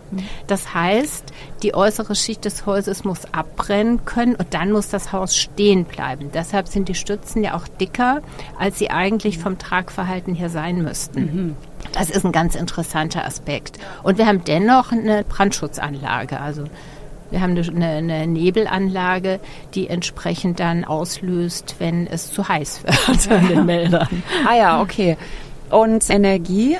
Das 0.47 0.73
heißt, 0.73 1.33
die 1.63 1.73
äußere 1.73 2.15
Schicht 2.15 2.45
des 2.45 2.65
Holzes 2.65 3.03
muss 3.03 3.25
abbrennen 3.33 4.05
können 4.05 4.35
und 4.35 4.53
dann 4.53 4.71
muss 4.71 4.87
das 4.87 5.11
Haus 5.11 5.35
stehen 5.35 5.83
bleiben. 5.85 6.31
Deshalb 6.33 6.67
sind 6.67 6.87
die 6.87 6.95
Stützen 6.95 7.43
ja 7.43 7.55
auch 7.55 7.67
dicker, 7.67 8.21
als 8.57 8.79
sie 8.79 8.89
eigentlich 8.89 9.37
vom 9.37 9.57
Tragverhalten 9.57 10.33
her 10.33 10.49
sein 10.49 10.81
müssten. 10.81 11.21
Mhm. 11.21 11.55
Das 11.93 12.09
ist 12.09 12.25
ein 12.25 12.31
ganz 12.31 12.55
interessanter 12.55 13.25
Aspekt. 13.25 13.79
Und 14.03 14.17
wir 14.17 14.27
haben 14.27 14.43
dennoch 14.43 14.91
eine 14.91 15.23
Brandschutzanlage. 15.23 16.39
Also 16.39 16.65
wir 17.29 17.41
haben 17.41 17.57
eine, 17.57 17.87
eine, 17.87 18.27
Nebelanlage, 18.27 19.39
die 19.73 19.89
entsprechend 19.89 20.59
dann 20.59 20.85
auslöst, 20.85 21.75
wenn 21.79 22.07
es 22.07 22.31
zu 22.31 22.47
heiß 22.47 22.83
wird 23.07 23.31
an 23.31 23.47
den 23.47 23.65
Meldern. 23.65 24.23
Ah 24.47 24.55
ja, 24.55 24.81
okay. 24.81 25.17
Und 25.69 26.09
Energie? 26.09 26.77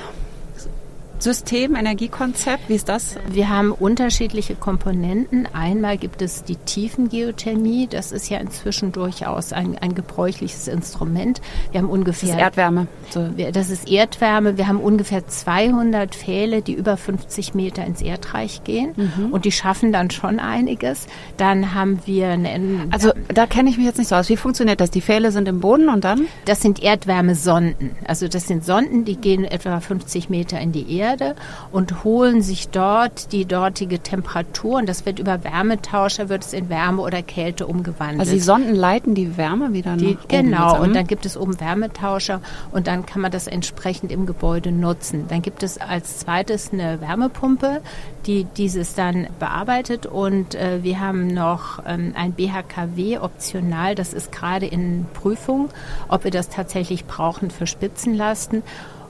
System, 1.20 1.74
Energiekonzept? 1.74 2.68
Wie 2.68 2.74
ist 2.74 2.88
das? 2.88 3.16
Wir 3.28 3.48
haben 3.48 3.72
unterschiedliche 3.72 4.54
Komponenten. 4.54 5.48
Einmal 5.52 5.98
gibt 5.98 6.22
es 6.22 6.44
die 6.44 6.54
Tiefengeothermie. 6.54 7.88
Das 7.90 8.12
ist 8.12 8.28
ja 8.28 8.38
inzwischen 8.38 8.92
durchaus 8.92 9.52
ein, 9.52 9.76
ein 9.78 9.96
gebräuchliches 9.96 10.68
Instrument. 10.68 11.40
Wir 11.72 11.80
haben 11.80 11.90
ungefähr. 11.90 12.28
Das 12.28 12.36
ist 12.36 12.42
Erdwärme. 12.42 12.86
So. 13.10 13.28
Das 13.52 13.70
ist 13.70 13.88
Erdwärme. 13.90 14.56
Wir 14.56 14.68
haben 14.68 14.78
ungefähr 14.78 15.26
200 15.26 16.14
Pfähle, 16.14 16.62
die 16.62 16.74
über 16.74 16.96
50 16.96 17.52
Meter 17.52 17.84
ins 17.84 18.00
Erdreich 18.00 18.62
gehen. 18.62 18.92
Mhm. 18.94 19.32
Und 19.32 19.44
die 19.44 19.52
schaffen 19.52 19.92
dann 19.92 20.12
schon 20.12 20.38
einiges. 20.38 21.08
Dann 21.36 21.74
haben 21.74 21.98
wir 22.06 22.28
eine. 22.28 22.86
Also 22.90 23.12
da 23.26 23.46
kenne 23.46 23.70
ich 23.70 23.76
mich 23.76 23.86
jetzt 23.86 23.98
nicht 23.98 24.08
so 24.08 24.14
aus. 24.14 24.28
Wie 24.28 24.36
funktioniert 24.36 24.80
das? 24.80 24.92
Die 24.92 25.02
Pfähle 25.02 25.32
sind 25.32 25.48
im 25.48 25.58
Boden 25.58 25.88
und 25.88 26.04
dann? 26.04 26.28
Das 26.44 26.62
sind 26.62 26.80
Erdwärmesonden. 26.80 27.96
Also 28.06 28.28
das 28.28 28.46
sind 28.46 28.64
Sonden, 28.64 29.04
die 29.04 29.16
gehen 29.16 29.44
etwa 29.44 29.80
50 29.80 30.30
Meter 30.30 30.60
in 30.60 30.70
die 30.70 30.96
Erde. 30.96 31.07
Erde 31.08 31.34
und 31.72 32.04
holen 32.04 32.42
sich 32.42 32.68
dort 32.68 33.32
die 33.32 33.46
dortige 33.46 34.00
Temperatur 34.00 34.78
und 34.78 34.88
das 34.88 35.06
wird 35.06 35.18
über 35.18 35.42
Wärmetauscher, 35.44 36.28
wird 36.28 36.44
es 36.44 36.52
in 36.52 36.68
Wärme 36.68 37.02
oder 37.02 37.22
Kälte 37.22 37.66
umgewandelt. 37.66 38.20
Also 38.20 38.32
die 38.32 38.40
Sonden 38.40 38.74
leiten 38.74 39.14
die 39.14 39.36
Wärme 39.36 39.72
wieder 39.72 39.96
die, 39.96 40.14
nach 40.14 40.28
Genau, 40.28 40.74
oben 40.74 40.82
und 40.82 40.96
dann 40.96 41.06
gibt 41.06 41.24
es 41.26 41.36
oben 41.36 41.58
Wärmetauscher 41.60 42.40
und 42.72 42.86
dann 42.86 43.06
kann 43.06 43.22
man 43.22 43.30
das 43.30 43.46
entsprechend 43.46 44.12
im 44.12 44.26
Gebäude 44.26 44.72
nutzen. 44.72 45.26
Dann 45.28 45.42
gibt 45.42 45.62
es 45.62 45.78
als 45.78 46.18
zweites 46.18 46.72
eine 46.72 47.00
Wärmepumpe, 47.00 47.80
die 48.26 48.44
dieses 48.44 48.94
dann 48.94 49.28
bearbeitet 49.38 50.06
und 50.06 50.54
äh, 50.54 50.82
wir 50.82 51.00
haben 51.00 51.28
noch 51.28 51.82
ähm, 51.86 52.12
ein 52.14 52.32
BHKW 52.32 53.18
optional, 53.18 53.94
das 53.94 54.12
ist 54.12 54.32
gerade 54.32 54.66
in 54.66 55.06
Prüfung, 55.14 55.70
ob 56.08 56.24
wir 56.24 56.30
das 56.30 56.48
tatsächlich 56.48 57.06
brauchen 57.06 57.50
für 57.50 57.66
Spitzenlasten. 57.66 58.62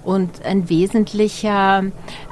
Und 0.09 0.43
ein 0.43 0.71
wesentlicher 0.71 1.85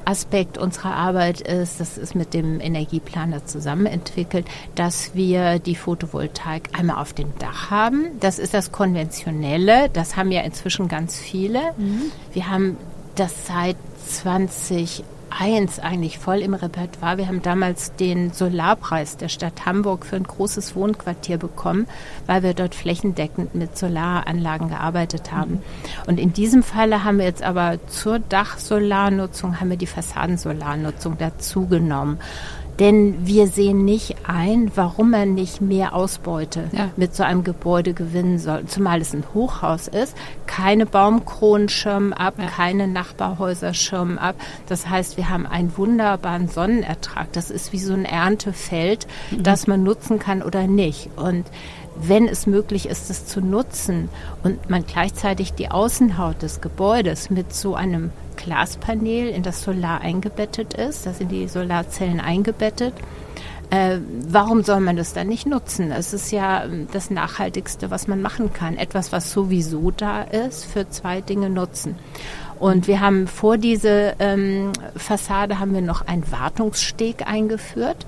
Aspekt 0.07 0.57
unserer 0.57 0.95
Arbeit 0.95 1.43
ist, 1.43 1.79
das 1.79 1.99
ist 1.99 2.15
mit 2.15 2.33
dem 2.33 2.59
Energieplaner 2.59 3.45
zusammen 3.45 3.85
entwickelt, 3.85 4.47
dass 4.75 5.15
wir 5.15 5.59
die 5.59 5.75
Photovoltaik 5.75 6.71
einmal 6.73 7.03
auf 7.03 7.13
dem 7.13 7.39
Dach 7.39 7.71
haben. 7.71 8.19
Das 8.21 8.39
ist 8.39 8.55
das 8.55 8.73
Konventionelle. 8.73 9.91
Das 9.91 10.17
haben 10.17 10.33
ja 10.33 10.41
inzwischen 10.41 10.89
ganz 10.89 11.19
viele. 11.19 11.61
Mhm. 11.77 12.05
Wir 12.33 12.49
haben 12.49 12.79
das 13.15 13.47
seit 13.47 13.77
20 14.07 15.05
eins 15.39 15.79
eigentlich 15.79 16.19
voll 16.19 16.39
im 16.39 16.55
Repertoire. 16.55 17.19
Wir 17.19 17.29
haben 17.29 17.43
damals 17.43 17.95
den 17.97 18.33
Solarpreis 18.33 19.17
der 19.17 19.29
Stadt 19.29 19.67
Hamburg 19.67 20.07
für 20.07 20.17
ein 20.17 20.25
großes 20.25 20.75
Wohnquartier 20.75 21.39
bekommen, 21.39 21.87
weil 22.27 22.43
wir 22.43 22.55
dort 22.55 22.75
flächendeckend 22.75 23.55
mit 23.55 23.77
Solaranlagen 23.77 24.69
gearbeitet 24.69 25.33
haben. 25.33 25.53
Mhm. 25.53 25.61
Und 26.07 26.21
in 26.21 26.33
diesem 26.33 26.63
Falle 26.63 27.05
haben 27.05 27.19
wir 27.19 27.27
jetzt 27.27 27.43
aber 27.43 27.79
zur 27.89 28.19
Dachsolarnutzung 28.19 29.61
haben 29.61 29.71
wir 29.71 29.77
die 29.77 29.87
Fassadensolarnutzung 29.87 31.19
dazugenommen. 31.19 32.19
Denn 32.79 33.27
wir 33.27 33.47
sehen 33.47 33.85
nicht 33.85 34.17
ein, 34.27 34.71
warum 34.75 35.11
man 35.11 35.35
nicht 35.35 35.61
mehr 35.61 35.95
Ausbeute 35.95 36.69
ja. 36.73 36.91
mit 36.97 37.15
so 37.15 37.23
einem 37.23 37.43
Gebäude 37.43 37.95
gewinnen 37.95 38.39
soll. 38.39 38.67
Zumal 38.67 39.01
es 39.01 39.15
ein 39.15 39.25
Hochhaus 39.33 39.89
ist, 39.89 40.15
keine 40.47 40.85
Baumkronen 40.85 41.69
schirmen 41.69 42.13
ab, 42.13 42.35
ja. 42.39 42.47
keine 42.47 42.87
Nachbarhäuser 42.87 43.73
schirmen 43.73 44.19
ab. 44.19 44.37
Das 44.67 44.89
heißt, 44.89 45.17
wir 45.17 45.31
haben 45.31 45.47
einen 45.47 45.77
wunderbaren 45.77 46.49
Sonnenertrag. 46.49 47.33
Das 47.33 47.51
ist 47.51 47.73
wie 47.73 47.79
so 47.79 47.95
ein 47.95 48.05
Erntefeld, 48.05 49.07
mhm. 49.31 49.43
das 49.43 49.67
man 49.67 49.83
nutzen 49.83 50.19
kann 50.19 50.43
oder 50.43 50.67
nicht. 50.67 51.11
Und 51.17 51.47
wenn 52.01 52.29
es 52.29 52.47
möglich 52.47 52.89
ist, 52.89 53.11
es 53.11 53.27
zu 53.27 53.41
nutzen 53.41 54.09
und 54.43 54.71
man 54.71 54.85
gleichzeitig 54.87 55.55
die 55.55 55.71
Außenhaut 55.71 56.43
des 56.43 56.61
Gebäudes 56.61 57.31
mit 57.31 57.55
so 57.55 57.75
einem 57.75 58.11
Glaspanel 58.37 59.29
in 59.29 59.43
das 59.43 59.63
Solar 59.63 60.01
eingebettet 60.01 60.75
ist, 60.75 61.07
das 61.07 61.21
in 61.21 61.29
die 61.29 61.49
Solarzellen 61.49 62.21
eingebettet, 62.21 62.95
äh, 63.71 63.99
warum 64.29 64.63
soll 64.63 64.81
man 64.81 64.97
das 64.97 65.13
dann 65.13 65.27
nicht 65.27 65.47
nutzen? 65.47 65.91
Es 65.91 66.13
ist 66.13 66.31
ja 66.31 66.65
ähm, 66.65 66.87
das 66.93 67.11
Nachhaltigste, 67.11 67.91
was 67.91 68.07
man 68.07 68.23
machen 68.23 68.53
kann. 68.53 68.77
Etwas, 68.77 69.11
was 69.11 69.33
sowieso 69.33 69.91
da 69.91 70.23
ist, 70.23 70.65
für 70.65 70.89
zwei 70.89 71.21
Dinge 71.21 71.51
nutzen. 71.51 71.97
Und 72.61 72.87
wir 72.87 73.01
haben 73.01 73.27
vor 73.27 73.59
diese 73.59 74.15
ähm, 74.19 74.73
Fassade 74.97 75.59
haben 75.59 75.75
wir 75.75 75.83
noch 75.83 76.07
einen 76.07 76.31
Wartungssteg 76.31 77.27
eingeführt. 77.27 78.07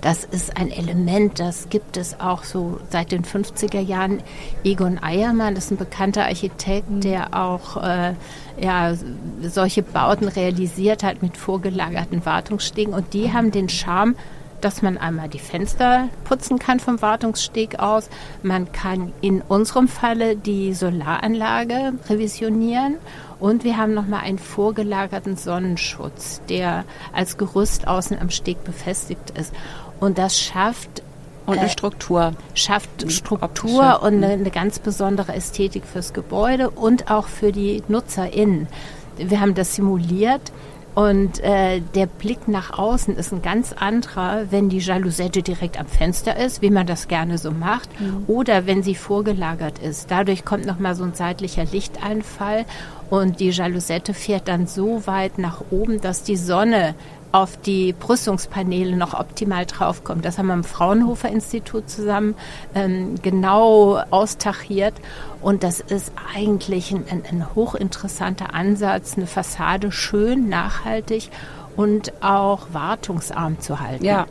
Das 0.00 0.24
ist 0.24 0.56
ein 0.56 0.70
Element, 0.70 1.38
das 1.38 1.68
gibt 1.68 1.96
es 1.96 2.20
auch 2.20 2.44
so 2.44 2.80
seit 2.88 3.12
den 3.12 3.24
50er 3.24 3.80
Jahren. 3.80 4.22
Egon 4.64 5.02
Eiermann, 5.02 5.56
ist 5.56 5.70
ein 5.70 5.76
bekannter 5.76 6.24
Architekt, 6.24 6.90
mhm. 6.90 7.00
der 7.02 7.34
auch 7.34 7.76
äh, 7.82 8.14
ja, 8.58 8.94
solche 9.42 9.82
Bauten 9.82 10.28
realisiert 10.28 11.02
hat 11.02 11.22
mit 11.22 11.36
vorgelagerten 11.36 12.24
Wartungsstegen. 12.24 12.94
Und 12.94 13.12
die 13.12 13.32
haben 13.32 13.50
den 13.50 13.68
Charme, 13.68 14.14
dass 14.60 14.82
man 14.82 14.98
einmal 14.98 15.28
die 15.28 15.38
Fenster 15.38 16.08
putzen 16.24 16.58
kann 16.58 16.80
vom 16.80 17.00
Wartungssteg 17.02 17.78
aus. 17.78 18.08
Man 18.42 18.72
kann 18.72 19.12
in 19.20 19.42
unserem 19.42 19.88
Falle 19.88 20.36
die 20.36 20.74
Solaranlage 20.74 21.94
revisionieren 22.08 22.96
und 23.38 23.64
wir 23.64 23.78
haben 23.78 23.94
nochmal 23.94 24.20
einen 24.20 24.38
vorgelagerten 24.38 25.36
Sonnenschutz, 25.36 26.42
der 26.48 26.84
als 27.12 27.38
Gerüst 27.38 27.88
außen 27.88 28.18
am 28.18 28.30
Steg 28.30 28.62
befestigt 28.64 29.30
ist. 29.30 29.54
Und 30.00 30.18
das 30.18 30.40
schafft 30.40 31.02
und 31.46 31.58
eine 31.58 31.66
äh, 31.66 31.70
Struktur. 31.70 32.32
Schafft 32.54 33.10
Struktur 33.10 34.02
und 34.02 34.14
eine, 34.14 34.28
eine, 34.28 34.50
ganz 34.50 34.78
besondere 34.78 35.34
Ästhetik 35.34 35.84
fürs 35.84 36.12
Gebäude 36.12 36.70
und 36.70 37.10
auch 37.10 37.26
für 37.26 37.52
die 37.52 37.82
NutzerInnen. 37.88 38.68
Wir 39.16 39.40
haben 39.40 39.54
das 39.54 39.74
simuliert 39.74 40.52
und 40.94 41.40
äh, 41.40 41.80
der 41.94 42.06
Blick 42.06 42.48
nach 42.48 42.76
außen 42.76 43.16
ist 43.16 43.32
ein 43.32 43.42
ganz 43.42 43.72
anderer, 43.72 44.50
wenn 44.50 44.68
die 44.68 44.78
Jalousette 44.78 45.42
direkt 45.42 45.78
am 45.78 45.86
Fenster 45.86 46.36
ist, 46.36 46.62
wie 46.62 46.70
man 46.70 46.86
das 46.86 47.06
gerne 47.06 47.38
so 47.38 47.52
macht, 47.52 47.88
mhm. 48.00 48.24
oder 48.26 48.66
wenn 48.66 48.82
sie 48.82 48.96
vorgelagert 48.96 49.78
ist. 49.78 50.10
Dadurch 50.10 50.44
kommt 50.44 50.66
nochmal 50.66 50.96
so 50.96 51.04
ein 51.04 51.14
seitlicher 51.14 51.64
Lichteinfall 51.64 52.64
und 53.08 53.38
die 53.38 53.50
Jalousette 53.50 54.14
fährt 54.14 54.48
dann 54.48 54.66
so 54.66 55.06
weit 55.06 55.38
nach 55.38 55.62
oben, 55.70 56.00
dass 56.00 56.24
die 56.24 56.36
Sonne 56.36 56.94
auf 57.32 57.56
die 57.56 57.92
Brüstungspaneele 57.92 58.96
noch 58.96 59.18
optimal 59.18 59.66
draufkommt. 59.66 60.24
Das 60.24 60.38
haben 60.38 60.48
wir 60.48 60.54
im 60.54 60.64
Fraunhofer 60.64 61.28
Institut 61.28 61.88
zusammen 61.88 62.34
ähm, 62.74 63.14
genau 63.22 64.02
austachiert. 64.10 64.94
Und 65.40 65.62
das 65.62 65.80
ist 65.80 66.12
eigentlich 66.34 66.90
ein, 66.90 67.04
ein, 67.10 67.22
ein 67.30 67.54
hochinteressanter 67.54 68.54
Ansatz, 68.54 69.16
eine 69.16 69.26
Fassade 69.26 69.92
schön, 69.92 70.48
nachhaltig 70.48 71.30
und 71.76 72.12
auch 72.22 72.68
wartungsarm 72.72 73.60
zu 73.60 73.80
halten. 73.80 74.04
Ja. 74.04 74.26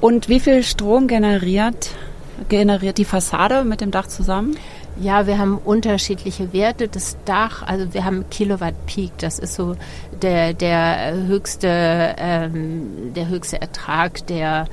Und 0.00 0.28
wie 0.28 0.40
viel 0.40 0.64
Strom 0.64 1.06
generiert, 1.06 1.90
generiert 2.48 2.98
die 2.98 3.04
Fassade 3.04 3.62
mit 3.62 3.80
dem 3.80 3.92
Dach 3.92 4.08
zusammen? 4.08 4.56
Ja, 5.00 5.26
wir 5.26 5.38
haben 5.38 5.58
unterschiedliche 5.58 6.52
Werte. 6.52 6.88
Das 6.88 7.16
Dach, 7.24 7.62
also 7.62 7.94
wir 7.94 8.04
haben 8.04 8.28
Kilowatt 8.30 8.74
Peak, 8.86 9.12
das 9.18 9.38
ist 9.38 9.54
so 9.54 9.76
der, 10.20 10.52
der 10.52 11.14
höchste, 11.26 12.14
ähm, 12.18 13.12
der 13.14 13.28
höchste 13.28 13.60
Ertrag, 13.60 14.26
der 14.26 14.66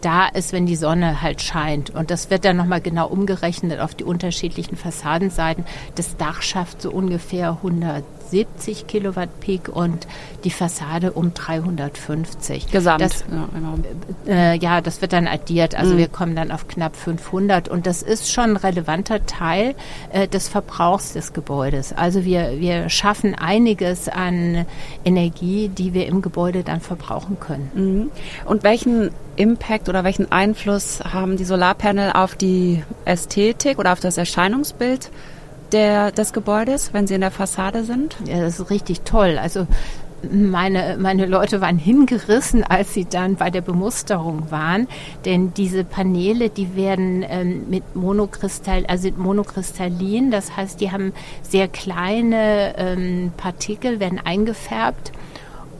da 0.00 0.26
ist, 0.26 0.52
wenn 0.52 0.66
die 0.66 0.76
Sonne 0.76 1.22
halt 1.22 1.40
scheint. 1.40 1.90
Und 1.90 2.10
das 2.10 2.30
wird 2.30 2.44
dann 2.44 2.56
nochmal 2.56 2.80
genau 2.80 3.08
umgerechnet 3.08 3.80
auf 3.80 3.94
die 3.94 4.04
unterschiedlichen 4.04 4.76
Fassadenseiten. 4.76 5.64
Das 5.94 6.16
Dach 6.16 6.42
schafft 6.42 6.82
so 6.82 6.90
ungefähr 6.90 7.50
100 7.50 8.04
70 8.34 8.88
Kilowatt 8.88 9.28
Peak 9.38 9.68
und 9.68 10.08
die 10.42 10.50
Fassade 10.50 11.12
um 11.12 11.34
350. 11.34 12.66
Gesamt. 12.66 13.00
Das, 13.00 13.20
ja, 13.20 13.48
genau. 13.54 13.78
äh, 14.26 14.58
ja, 14.58 14.80
das 14.80 15.00
wird 15.00 15.12
dann 15.12 15.28
addiert. 15.28 15.76
Also 15.76 15.94
mhm. 15.94 15.98
wir 15.98 16.08
kommen 16.08 16.34
dann 16.34 16.50
auf 16.50 16.66
knapp 16.66 16.96
500 16.96 17.68
und 17.68 17.86
das 17.86 18.02
ist 18.02 18.32
schon 18.32 18.50
ein 18.50 18.56
relevanter 18.56 19.24
Teil 19.24 19.76
äh, 20.10 20.26
des 20.26 20.48
Verbrauchs 20.48 21.12
des 21.12 21.32
Gebäudes. 21.32 21.92
Also 21.92 22.24
wir, 22.24 22.58
wir 22.58 22.88
schaffen 22.88 23.36
einiges 23.36 24.08
an 24.08 24.66
Energie, 25.04 25.68
die 25.68 25.94
wir 25.94 26.06
im 26.06 26.20
Gebäude 26.20 26.64
dann 26.64 26.80
verbrauchen 26.80 27.38
können. 27.38 27.70
Mhm. 27.72 28.10
Und 28.46 28.64
welchen 28.64 29.12
Impact 29.36 29.88
oder 29.88 30.02
welchen 30.02 30.32
Einfluss 30.32 31.04
haben 31.04 31.36
die 31.36 31.44
Solarpanel 31.44 32.10
auf 32.14 32.34
die 32.34 32.82
Ästhetik 33.04 33.78
oder 33.78 33.92
auf 33.92 34.00
das 34.00 34.18
Erscheinungsbild 34.18 35.12
der, 35.72 36.12
des 36.12 36.32
Gebäudes, 36.32 36.92
wenn 36.92 37.06
Sie 37.06 37.14
in 37.14 37.20
der 37.20 37.30
Fassade 37.30 37.84
sind? 37.84 38.16
Ja, 38.26 38.40
das 38.40 38.60
ist 38.60 38.70
richtig 38.70 39.02
toll. 39.02 39.38
Also 39.40 39.66
meine, 40.32 40.96
meine 40.98 41.26
Leute 41.26 41.60
waren 41.60 41.78
hingerissen, 41.78 42.64
als 42.64 42.94
sie 42.94 43.04
dann 43.04 43.36
bei 43.36 43.50
der 43.50 43.60
Bemusterung 43.60 44.50
waren, 44.50 44.88
denn 45.24 45.52
diese 45.54 45.84
Paneele, 45.84 46.50
die 46.50 46.76
werden 46.76 47.24
ähm, 47.28 47.68
mit 47.68 47.94
Monokristall, 47.94 48.86
also 48.86 49.10
monokristallin, 49.16 50.30
das 50.30 50.56
heißt, 50.56 50.80
die 50.80 50.90
haben 50.90 51.12
sehr 51.42 51.68
kleine 51.68 52.74
ähm, 52.76 53.32
Partikel, 53.36 54.00
werden 54.00 54.20
eingefärbt 54.24 55.12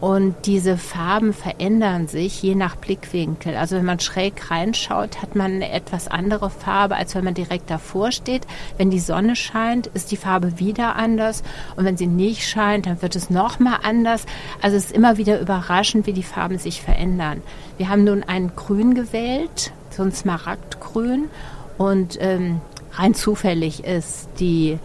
und 0.00 0.34
diese 0.44 0.76
Farben 0.76 1.32
verändern 1.32 2.08
sich 2.08 2.42
je 2.42 2.54
nach 2.54 2.76
Blickwinkel. 2.76 3.56
Also 3.56 3.76
wenn 3.76 3.84
man 3.84 4.00
schräg 4.00 4.50
reinschaut, 4.50 5.22
hat 5.22 5.34
man 5.34 5.52
eine 5.52 5.70
etwas 5.70 6.08
andere 6.08 6.50
Farbe, 6.50 6.96
als 6.96 7.14
wenn 7.14 7.24
man 7.24 7.34
direkt 7.34 7.70
davor 7.70 8.12
steht. 8.12 8.46
Wenn 8.76 8.90
die 8.90 9.00
Sonne 9.00 9.36
scheint, 9.36 9.86
ist 9.88 10.10
die 10.10 10.16
Farbe 10.16 10.58
wieder 10.58 10.96
anders. 10.96 11.42
Und 11.76 11.84
wenn 11.84 11.96
sie 11.96 12.06
nicht 12.06 12.46
scheint, 12.46 12.86
dann 12.86 13.02
wird 13.02 13.16
es 13.16 13.30
nochmal 13.30 13.78
anders. 13.82 14.26
Also 14.60 14.76
es 14.76 14.86
ist 14.86 14.92
immer 14.92 15.16
wieder 15.16 15.40
überraschend, 15.40 16.06
wie 16.06 16.12
die 16.12 16.22
Farben 16.22 16.58
sich 16.58 16.82
verändern. 16.82 17.42
Wir 17.78 17.88
haben 17.88 18.04
nun 18.04 18.22
ein 18.22 18.52
Grün 18.54 18.94
gewählt, 18.94 19.72
so 19.90 20.02
ein 20.02 20.12
Smaragdgrün. 20.12 21.30
Und 21.78 22.18
ähm, 22.20 22.60
rein 22.92 23.14
zufällig 23.14 23.84
ist 23.84 24.28
die 24.38 24.78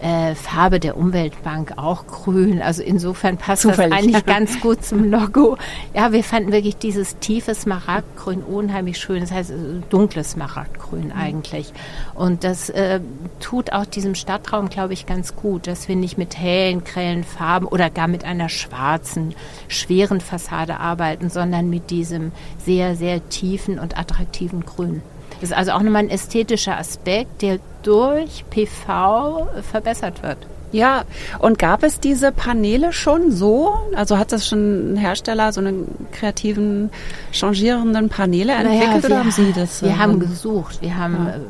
äh, 0.00 0.34
Farbe 0.34 0.80
der 0.80 0.96
Umweltbank 0.96 1.74
auch 1.76 2.06
grün. 2.06 2.60
Also 2.60 2.82
insofern 2.82 3.38
passt 3.38 3.62
Zufällig. 3.62 3.90
das 3.90 3.98
eigentlich 3.98 4.26
ganz 4.26 4.60
gut 4.60 4.84
zum 4.84 5.10
Logo. 5.10 5.56
Ja, 5.94 6.12
wir 6.12 6.22
fanden 6.22 6.52
wirklich 6.52 6.76
dieses 6.76 7.18
tiefe 7.18 7.54
Smaragdgrün 7.54 8.42
unheimlich 8.42 8.98
schön. 8.98 9.20
Das 9.20 9.30
heißt 9.30 9.52
dunkles 9.88 10.32
Smaragdgrün 10.32 11.12
eigentlich. 11.12 11.72
Und 12.14 12.44
das 12.44 12.68
äh, 12.70 13.00
tut 13.40 13.72
auch 13.72 13.86
diesem 13.86 14.14
Stadtraum, 14.14 14.68
glaube 14.68 14.92
ich, 14.92 15.06
ganz 15.06 15.36
gut, 15.36 15.66
dass 15.66 15.88
wir 15.88 15.96
nicht 15.96 16.18
mit 16.18 16.38
hellen, 16.38 16.84
grellen 16.84 17.24
Farben 17.24 17.66
oder 17.66 17.90
gar 17.90 18.08
mit 18.08 18.24
einer 18.24 18.48
schwarzen, 18.48 19.34
schweren 19.68 20.20
Fassade 20.20 20.78
arbeiten, 20.78 21.30
sondern 21.30 21.70
mit 21.70 21.90
diesem 21.90 22.32
sehr, 22.64 22.96
sehr 22.96 23.28
tiefen 23.28 23.78
und 23.78 23.98
attraktiven 23.98 24.64
Grün. 24.64 25.02
Das 25.40 25.50
ist 25.50 25.56
also 25.56 25.72
auch 25.72 25.82
nochmal 25.82 26.04
ein 26.04 26.10
ästhetischer 26.10 26.78
Aspekt, 26.78 27.42
der 27.42 27.58
durch 27.82 28.44
PV 28.50 29.48
verbessert 29.70 30.22
wird. 30.22 30.38
Ja, 30.72 31.04
und 31.38 31.58
gab 31.58 31.82
es 31.82 32.00
diese 32.00 32.32
Paneele 32.32 32.92
schon 32.92 33.30
so? 33.30 33.74
Also 33.94 34.18
hat 34.18 34.32
das 34.32 34.46
schon 34.46 34.94
ein 34.94 34.96
Hersteller 34.96 35.52
so 35.52 35.60
einen 35.60 35.86
kreativen, 36.12 36.90
changierenden 37.32 38.08
Paneele 38.08 38.52
entwickelt 38.52 38.88
naja, 38.88 39.06
oder 39.06 39.18
haben 39.20 39.30
Sie 39.30 39.52
das? 39.54 39.82
Wir 39.82 39.90
äh, 39.90 39.94
haben 39.94 40.18
gesucht. 40.18 40.82
Wir 40.82 40.96
haben 40.96 41.26
ja. 41.26 41.34
Äh, 41.36 41.40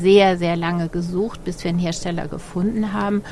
sehr, 0.00 0.38
sehr 0.38 0.56
lange 0.56 0.88
gesucht, 0.88 1.44
bis 1.44 1.62
wir 1.62 1.68
einen 1.68 1.78
Hersteller 1.78 2.26
gefunden 2.28 2.92
haben. 2.92 3.22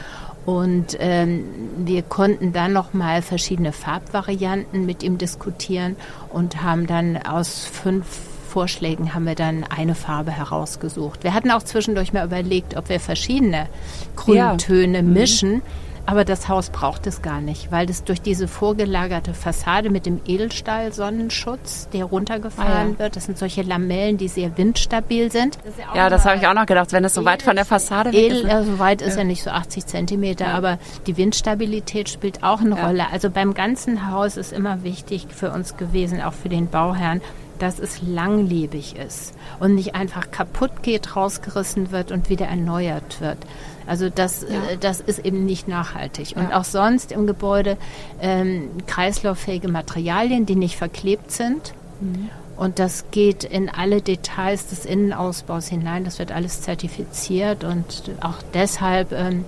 Und 0.44 0.96
ähm, 0.98 1.44
wir 1.78 2.02
konnten 2.02 2.52
dann 2.52 2.72
nochmal 2.72 3.22
verschiedene 3.22 3.72
Farbvarianten 3.72 4.86
mit 4.86 5.02
ihm 5.02 5.18
diskutieren 5.18 5.96
und 6.30 6.62
haben 6.62 6.86
dann 6.86 7.18
aus 7.18 7.64
fünf 7.64 8.06
Vorschlägen 8.48 9.14
haben 9.14 9.26
wir 9.26 9.34
dann 9.34 9.64
eine 9.64 9.94
Farbe 9.94 10.32
herausgesucht. 10.32 11.22
Wir 11.22 11.34
hatten 11.34 11.50
auch 11.50 11.62
zwischendurch 11.62 12.12
mal 12.12 12.24
überlegt, 12.24 12.76
ob 12.76 12.88
wir 12.88 12.98
verschiedene 12.98 13.68
Grüntöne 14.16 14.98
ja. 14.98 15.02
Mhm. 15.02 15.12
mischen. 15.12 15.62
aber 16.08 16.24
das 16.24 16.48
Haus 16.48 16.70
braucht 16.70 17.06
es 17.06 17.20
gar 17.20 17.42
nicht, 17.42 17.70
weil 17.70 17.84
das 17.84 18.02
durch 18.02 18.22
diese 18.22 18.48
vorgelagerte 18.48 19.34
Fassade 19.34 19.90
mit 19.90 20.06
dem 20.06 20.22
Edelstahl-Sonnenschutz, 20.26 21.90
der 21.92 22.06
runtergefahren 22.06 22.72
ah, 22.72 22.92
ja. 22.92 22.98
wird, 22.98 23.16
das 23.16 23.26
sind 23.26 23.36
solche 23.36 23.60
Lamellen, 23.60 24.16
die 24.16 24.28
sehr 24.28 24.56
windstabil 24.56 25.30
sind. 25.30 25.58
Das 25.66 25.74
ja, 25.76 25.94
ja 25.94 26.08
das 26.08 26.24
habe 26.24 26.38
ich 26.38 26.46
auch 26.46 26.54
noch 26.54 26.64
gedacht, 26.64 26.92
wenn 26.92 27.04
es 27.04 27.12
so 27.12 27.26
weit 27.26 27.42
von 27.42 27.56
der 27.56 27.66
Fassade 27.66 28.14
weg 28.14 28.32
ist. 28.32 28.44
Ne? 28.44 28.50
Edel, 28.50 28.64
so 28.64 28.78
weit 28.78 29.02
ist 29.02 29.16
ja. 29.16 29.18
ja 29.18 29.24
nicht 29.24 29.42
so 29.42 29.50
80 29.50 29.84
Zentimeter, 29.84 30.46
ja. 30.46 30.54
aber 30.54 30.78
die 31.06 31.18
Windstabilität 31.18 32.08
spielt 32.08 32.42
auch 32.42 32.62
eine 32.62 32.80
Rolle. 32.80 33.04
Also 33.12 33.28
beim 33.28 33.52
ganzen 33.52 34.10
Haus 34.10 34.38
ist 34.38 34.54
immer 34.54 34.84
wichtig 34.84 35.26
für 35.28 35.50
uns 35.50 35.76
gewesen, 35.76 36.22
auch 36.22 36.32
für 36.32 36.48
den 36.48 36.68
Bauherrn, 36.68 37.20
dass 37.58 37.78
es 37.78 38.02
langlebig 38.02 38.96
ist 38.96 39.34
und 39.60 39.74
nicht 39.74 39.94
einfach 39.94 40.30
kaputt 40.30 40.82
geht, 40.82 41.16
rausgerissen 41.16 41.90
wird 41.90 42.12
und 42.12 42.30
wieder 42.30 42.46
erneuert 42.46 43.20
wird. 43.20 43.38
Also 43.86 44.10
das, 44.10 44.42
ja. 44.42 44.72
äh, 44.72 44.76
das 44.78 45.00
ist 45.00 45.20
eben 45.20 45.46
nicht 45.46 45.66
nachhaltig. 45.66 46.34
Und 46.36 46.50
ja. 46.50 46.60
auch 46.60 46.64
sonst 46.64 47.10
im 47.10 47.26
Gebäude 47.26 47.76
ähm, 48.20 48.70
kreislauffähige 48.86 49.68
Materialien, 49.68 50.46
die 50.46 50.56
nicht 50.56 50.76
verklebt 50.76 51.30
sind. 51.30 51.72
Mhm. 52.00 52.28
Und 52.56 52.80
das 52.80 53.04
geht 53.12 53.44
in 53.44 53.70
alle 53.70 54.02
Details 54.02 54.66
des 54.66 54.84
Innenausbaus 54.84 55.68
hinein. 55.68 56.04
Das 56.04 56.18
wird 56.18 56.32
alles 56.32 56.60
zertifiziert 56.60 57.62
und 57.62 58.10
auch 58.20 58.42
deshalb 58.52 59.12
ähm, 59.12 59.44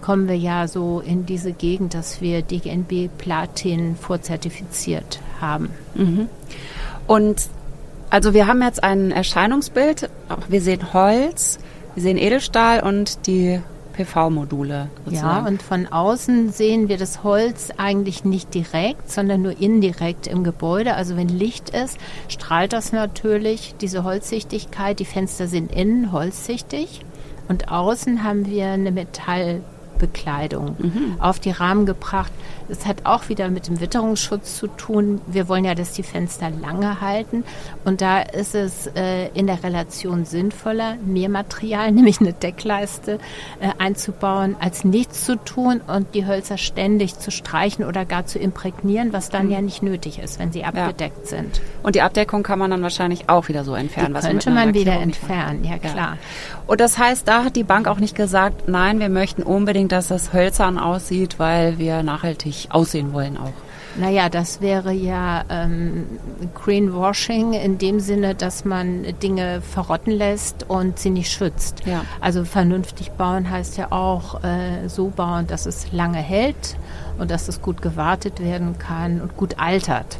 kommen 0.00 0.28
wir 0.28 0.36
ja 0.36 0.66
so 0.66 1.00
in 1.00 1.24
diese 1.24 1.52
Gegend, 1.52 1.94
dass 1.94 2.20
wir 2.20 2.42
DGNB 2.42 3.08
Platin 3.16 3.96
vorzertifiziert 3.96 5.20
haben. 5.40 5.70
Mhm. 5.94 6.28
Und 7.06 7.48
also 8.10 8.34
wir 8.34 8.46
haben 8.46 8.62
jetzt 8.62 8.82
ein 8.82 9.10
Erscheinungsbild. 9.10 10.08
Wir 10.48 10.60
sehen 10.60 10.92
Holz, 10.92 11.58
wir 11.94 12.02
sehen 12.02 12.16
Edelstahl 12.16 12.80
und 12.80 13.26
die 13.26 13.60
PV-Module. 13.94 14.88
Ja, 15.08 15.44
und 15.46 15.62
von 15.62 15.86
außen 15.86 16.50
sehen 16.50 16.88
wir 16.88 16.98
das 16.98 17.22
Holz 17.22 17.70
eigentlich 17.76 18.24
nicht 18.24 18.52
direkt, 18.52 19.10
sondern 19.10 19.42
nur 19.42 19.60
indirekt 19.60 20.26
im 20.26 20.44
Gebäude. 20.44 20.94
Also 20.94 21.16
wenn 21.16 21.28
Licht 21.28 21.70
ist, 21.70 21.98
strahlt 22.28 22.72
das 22.72 22.92
natürlich 22.92 23.74
diese 23.80 24.04
Holzsichtigkeit. 24.04 24.98
Die 24.98 25.04
Fenster 25.04 25.46
sind 25.46 25.72
innen 25.72 26.12
holzsichtig 26.12 27.00
und 27.48 27.70
außen 27.70 28.24
haben 28.24 28.46
wir 28.46 28.66
eine 28.66 28.90
Metall 28.90 29.60
Bekleidung 29.98 30.76
mhm. 30.78 31.16
auf 31.18 31.38
die 31.40 31.50
Rahmen 31.50 31.86
gebracht. 31.86 32.32
Es 32.68 32.86
hat 32.86 33.04
auch 33.04 33.28
wieder 33.28 33.50
mit 33.50 33.68
dem 33.68 33.80
Witterungsschutz 33.80 34.56
zu 34.56 34.68
tun. 34.68 35.20
Wir 35.26 35.48
wollen 35.48 35.64
ja, 35.64 35.74
dass 35.74 35.92
die 35.92 36.02
Fenster 36.02 36.50
lange 36.50 37.00
halten. 37.00 37.44
Und 37.84 38.00
da 38.00 38.20
ist 38.20 38.54
es 38.54 38.86
äh, 38.94 39.28
in 39.34 39.46
der 39.46 39.62
Relation 39.62 40.24
sinnvoller, 40.24 40.96
mehr 41.04 41.28
Material, 41.28 41.92
nämlich 41.92 42.20
eine 42.20 42.32
Deckleiste, 42.32 43.18
äh, 43.60 43.68
einzubauen, 43.78 44.56
als 44.60 44.84
nichts 44.84 45.24
zu 45.24 45.36
tun 45.36 45.80
und 45.86 46.14
die 46.14 46.26
Hölzer 46.26 46.58
ständig 46.58 47.18
zu 47.18 47.30
streichen 47.30 47.84
oder 47.84 48.04
gar 48.04 48.26
zu 48.26 48.38
imprägnieren, 48.38 49.12
was 49.12 49.28
dann 49.28 49.46
mhm. 49.46 49.52
ja 49.52 49.60
nicht 49.60 49.82
nötig 49.82 50.18
ist, 50.18 50.38
wenn 50.38 50.52
sie 50.52 50.64
abgedeckt 50.64 51.24
ja. 51.24 51.38
sind. 51.38 51.60
Und 51.82 51.94
die 51.94 52.02
Abdeckung 52.02 52.42
kann 52.42 52.58
man 52.58 52.70
dann 52.70 52.82
wahrscheinlich 52.82 53.28
auch 53.28 53.48
wieder 53.48 53.64
so 53.64 53.74
entfernen. 53.74 54.14
Die 54.14 54.20
könnte 54.20 54.50
man 54.50 54.74
wieder 54.74 54.94
entfernen, 54.94 55.64
ja 55.64 55.78
klar. 55.78 55.94
Ja. 55.96 56.18
Und 56.66 56.80
das 56.80 56.98
heißt, 56.98 57.28
da 57.28 57.44
hat 57.44 57.56
die 57.56 57.64
Bank 57.64 57.88
auch 57.88 57.98
nicht 57.98 58.14
gesagt, 58.14 58.68
nein, 58.68 58.98
wir 59.00 59.08
möchten 59.08 59.42
unbedingt, 59.42 59.83
dass 59.88 60.08
das 60.08 60.32
hölzern 60.32 60.78
aussieht, 60.78 61.38
weil 61.38 61.78
wir 61.78 62.02
nachhaltig 62.02 62.68
aussehen 62.70 63.12
wollen 63.12 63.36
auch. 63.36 63.52
Naja, 63.96 64.28
das 64.28 64.60
wäre 64.60 64.92
ja 64.92 65.44
ähm, 65.48 66.06
Greenwashing 66.54 67.52
in 67.52 67.78
dem 67.78 68.00
Sinne, 68.00 68.34
dass 68.34 68.64
man 68.64 69.06
Dinge 69.22 69.60
verrotten 69.62 70.12
lässt 70.12 70.68
und 70.68 70.98
sie 70.98 71.10
nicht 71.10 71.30
schützt. 71.30 71.82
Ja. 71.86 72.04
Also 72.20 72.44
vernünftig 72.44 73.12
bauen 73.12 73.48
heißt 73.48 73.76
ja 73.76 73.92
auch 73.92 74.42
äh, 74.42 74.88
so 74.88 75.08
bauen, 75.14 75.46
dass 75.46 75.66
es 75.66 75.92
lange 75.92 76.18
hält 76.18 76.76
und 77.18 77.30
dass 77.30 77.46
es 77.46 77.62
gut 77.62 77.82
gewartet 77.82 78.40
werden 78.40 78.78
kann 78.78 79.20
und 79.20 79.36
gut 79.36 79.58
altert. 79.58 80.18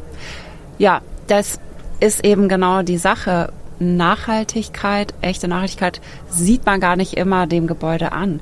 Ja, 0.77 1.01
das 1.27 1.59
ist 1.99 2.23
eben 2.23 2.47
genau 2.47 2.81
die 2.81 2.97
Sache. 2.97 3.51
Nachhaltigkeit, 3.77 5.13
echte 5.19 5.49
Nachhaltigkeit 5.49 5.99
sieht 6.29 6.65
man 6.65 6.79
gar 6.79 6.95
nicht 6.95 7.17
immer 7.17 7.45
dem 7.45 7.67
Gebäude 7.67 8.13
an. 8.13 8.39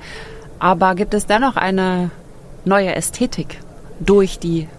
Aber 0.63 0.95
gibt 0.95 1.13
es 1.13 1.25
dennoch 1.25 1.57
eine 1.57 2.09
neue 2.63 2.95
Ästhetik 2.95 3.59
durch 3.99 4.39
die 4.39 4.69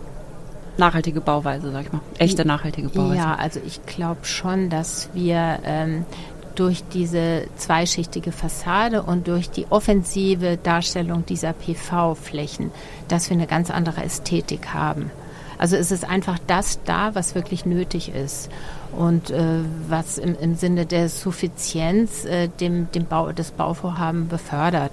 nachhaltige 0.78 1.20
Bauweise, 1.20 1.70
sag 1.72 1.82
ich 1.82 1.92
mal, 1.92 2.00
echte 2.16 2.46
nachhaltige 2.46 2.88
Bauweise? 2.88 3.16
Ja, 3.16 3.34
also 3.34 3.60
ich 3.66 3.84
glaube 3.84 4.24
schon, 4.24 4.70
dass 4.70 5.10
wir 5.12 5.58
ähm, 5.66 6.06
durch 6.54 6.84
diese 6.94 7.42
zweischichtige 7.58 8.32
Fassade 8.32 9.02
und 9.02 9.28
durch 9.28 9.50
die 9.50 9.66
offensive 9.68 10.56
Darstellung 10.56 11.26
dieser 11.26 11.52
PV-Flächen, 11.52 12.70
dass 13.08 13.28
wir 13.28 13.36
eine 13.36 13.46
ganz 13.46 13.70
andere 13.70 14.02
Ästhetik 14.04 14.72
haben. 14.72 15.10
Also 15.58 15.76
es 15.76 15.90
ist 15.90 16.08
einfach 16.08 16.38
das 16.46 16.82
da, 16.84 17.14
was 17.14 17.34
wirklich 17.34 17.66
nötig 17.66 18.08
ist 18.14 18.50
und 18.96 19.30
äh, 19.30 19.60
was 19.88 20.18
im, 20.18 20.36
im 20.40 20.54
Sinne 20.54 20.86
der 20.86 21.08
Suffizienz 21.08 22.24
äh, 22.24 22.48
dem, 22.48 22.90
dem 22.92 23.04
Bau, 23.04 23.32
des 23.32 23.50
Bauvorhaben 23.50 24.28
befördert 24.28 24.92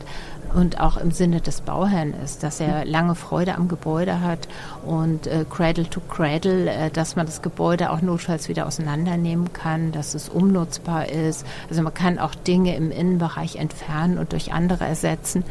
und 0.54 0.80
auch 0.80 0.98
im 0.98 1.12
Sinne 1.12 1.42
des 1.42 1.62
Bauherrn 1.62 2.14
ist, 2.24 2.44
dass 2.44 2.60
er 2.60 2.86
lange 2.86 3.16
Freude 3.16 3.56
am 3.56 3.68
Gebäude 3.68 4.22
hat 4.22 4.48
und 4.86 5.28
äh, 5.28 5.46
Cradle 5.50 5.90
to 5.90 6.02
Cradle, 6.02 6.70
äh, 6.70 6.90
dass 6.90 7.16
man 7.16 7.26
das 7.26 7.42
Gebäude 7.42 7.92
auch 7.92 8.02
notfalls 8.02 8.50
wieder 8.50 8.68
auseinandernehmen 8.68 9.54
kann, 9.54 9.92
dass 9.92 10.14
es 10.14 10.30
umnutzbar 10.30 11.10
ist. 11.10 11.46
Also 11.70 11.82
man 11.82 11.94
kann 11.94 12.20
auch 12.20 12.36
Dinge 12.36 12.76
im 12.76 12.92
Innenbereich 12.92 13.56
entfernen 13.56 14.18
und 14.18 14.34
durch 14.34 14.54
andere 14.54 14.86
ersetzen. 14.86 15.44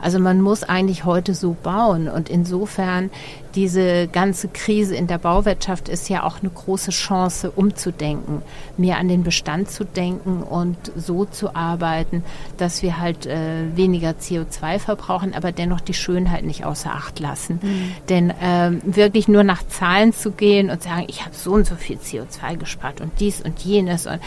Also 0.00 0.18
man 0.18 0.40
muss 0.40 0.64
eigentlich 0.64 1.04
heute 1.04 1.34
so 1.34 1.56
bauen 1.62 2.08
und 2.08 2.28
insofern 2.28 3.10
diese 3.54 4.08
ganze 4.08 4.48
Krise 4.48 4.96
in 4.96 5.06
der 5.06 5.18
Bauwirtschaft 5.18 5.88
ist 5.88 6.08
ja 6.08 6.24
auch 6.24 6.40
eine 6.40 6.50
große 6.50 6.90
Chance, 6.90 7.50
umzudenken, 7.50 8.42
mehr 8.76 8.98
an 8.98 9.08
den 9.08 9.22
Bestand 9.22 9.70
zu 9.70 9.84
denken 9.84 10.42
und 10.42 10.76
so 10.96 11.26
zu 11.26 11.54
arbeiten, 11.54 12.24
dass 12.56 12.82
wir 12.82 12.98
halt 12.98 13.26
äh, 13.26 13.76
weniger 13.76 14.10
CO2 14.10 14.31
verbrauchen, 14.78 15.34
aber 15.34 15.52
dennoch 15.52 15.80
die 15.80 15.94
Schönheit 15.94 16.44
nicht 16.44 16.64
außer 16.64 16.92
Acht 16.92 17.20
lassen. 17.20 17.60
Mhm. 17.62 17.92
Denn 18.08 18.30
äh, 18.30 18.72
wirklich 18.84 19.28
nur 19.28 19.44
nach 19.44 19.66
Zahlen 19.68 20.12
zu 20.12 20.32
gehen 20.32 20.70
und 20.70 20.82
sagen, 20.82 21.04
ich 21.08 21.24
habe 21.24 21.34
so 21.34 21.52
und 21.52 21.66
so 21.66 21.76
viel 21.76 21.98
CO2 21.98 22.56
gespart 22.56 23.00
und 23.00 23.12
dies 23.20 23.40
und 23.40 23.60
jenes 23.60 24.06
und 24.06 24.20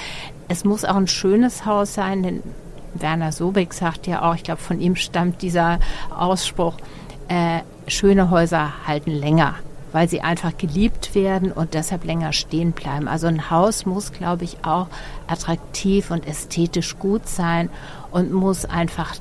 es 0.48 0.64
muss 0.64 0.86
auch 0.86 0.96
ein 0.96 1.08
schönes 1.08 1.66
Haus 1.66 1.94
sein, 1.94 2.24
denn 2.24 2.44
Werner 2.94 3.32
Sobeck 3.32 3.74
sagt 3.74 4.08
ja 4.08 4.22
auch, 4.22 4.36
ich 4.36 4.44
glaube, 4.44 4.62
von 4.62 4.80
ihm 4.80 4.96
stammt 4.96 5.42
dieser 5.42 5.80
Ausspruch, 6.16 6.76
äh, 7.28 7.60
schöne 7.88 8.30
Häuser 8.30 8.74
halten 8.88 9.12
länger, 9.12 9.56
weil 9.92 10.08
sie 10.10 10.22
einfach 10.22 10.58
geliebt 10.58 11.16
werden 11.16 11.52
und 11.52 11.74
deshalb 11.74 12.06
länger 12.06 12.34
stehen 12.34 12.72
bleiben. 12.72 13.08
Also 13.08 13.28
ein 13.28 13.50
Haus 13.50 13.86
muss, 13.86 14.12
glaube 14.12 14.44
ich, 14.44 14.58
auch 14.64 14.88
attraktiv 15.28 16.12
und 16.12 16.28
ästhetisch 16.28 16.98
gut 16.98 17.28
sein 17.28 17.70
und 18.12 18.32
muss 18.32 18.66
einfach 18.66 19.16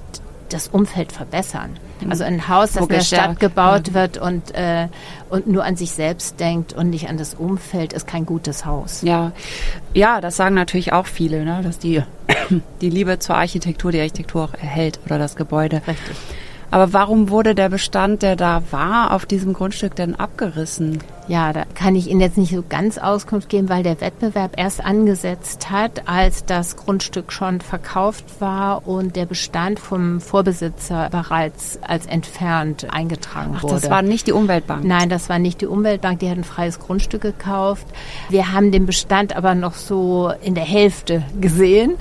das 0.54 0.68
Umfeld 0.68 1.12
verbessern. 1.12 1.78
Mhm. 2.00 2.10
Also 2.10 2.24
ein 2.24 2.48
Haus, 2.48 2.72
das 2.72 2.84
in 2.84 2.88
der 2.88 3.00
Stadt 3.00 3.40
gebaut 3.40 3.88
mhm. 3.90 3.94
wird 3.94 4.18
und, 4.18 4.54
äh, 4.54 4.88
und 5.28 5.46
nur 5.46 5.64
an 5.64 5.76
sich 5.76 5.90
selbst 5.90 6.40
denkt 6.40 6.72
und 6.72 6.90
nicht 6.90 7.08
an 7.08 7.18
das 7.18 7.34
Umfeld, 7.34 7.92
ist 7.92 8.06
kein 8.06 8.24
gutes 8.24 8.64
Haus. 8.64 9.02
Ja, 9.02 9.32
ja 9.92 10.20
das 10.20 10.36
sagen 10.36 10.54
natürlich 10.54 10.92
auch 10.92 11.06
viele, 11.06 11.44
ne? 11.44 11.60
dass 11.62 11.78
die, 11.78 12.02
die 12.80 12.90
Liebe 12.90 13.18
zur 13.18 13.36
Architektur 13.36 13.92
die 13.92 14.00
Architektur 14.00 14.44
auch 14.44 14.54
erhält 14.54 15.00
oder 15.04 15.18
das 15.18 15.36
Gebäude. 15.36 15.82
Richtig. 15.86 16.16
Aber 16.70 16.92
warum 16.92 17.30
wurde 17.30 17.54
der 17.54 17.68
Bestand, 17.68 18.22
der 18.22 18.36
da 18.36 18.62
war, 18.70 19.12
auf 19.12 19.26
diesem 19.26 19.52
Grundstück 19.52 19.94
denn 19.94 20.16
abgerissen? 20.16 20.98
Ja, 21.26 21.54
da 21.54 21.64
kann 21.74 21.96
ich 21.96 22.08
Ihnen 22.08 22.20
jetzt 22.20 22.36
nicht 22.36 22.54
so 22.54 22.62
ganz 22.68 22.98
Auskunft 22.98 23.48
geben, 23.48 23.70
weil 23.70 23.82
der 23.82 24.00
Wettbewerb 24.00 24.54
erst 24.58 24.84
angesetzt 24.84 25.70
hat, 25.70 26.06
als 26.06 26.44
das 26.44 26.76
Grundstück 26.76 27.32
schon 27.32 27.62
verkauft 27.62 28.40
war 28.40 28.86
und 28.86 29.16
der 29.16 29.24
Bestand 29.24 29.80
vom 29.80 30.20
Vorbesitzer 30.20 31.08
bereits 31.10 31.78
als 31.82 32.04
entfernt 32.06 32.86
eingetragen 32.90 33.54
Ach, 33.56 33.62
wurde. 33.62 33.74
Das 33.74 33.90
war 33.90 34.02
nicht 34.02 34.26
die 34.26 34.32
Umweltbank? 34.32 34.84
Nein, 34.84 35.08
das 35.08 35.30
war 35.30 35.38
nicht 35.38 35.62
die 35.62 35.66
Umweltbank, 35.66 36.18
die 36.18 36.28
hat 36.28 36.36
ein 36.36 36.44
freies 36.44 36.78
Grundstück 36.78 37.22
gekauft. 37.22 37.86
Wir 38.28 38.52
haben 38.52 38.70
den 38.70 38.84
Bestand 38.84 39.34
aber 39.34 39.54
noch 39.54 39.74
so 39.74 40.30
in 40.42 40.54
der 40.54 40.64
Hälfte 40.64 41.22
gesehen 41.40 41.94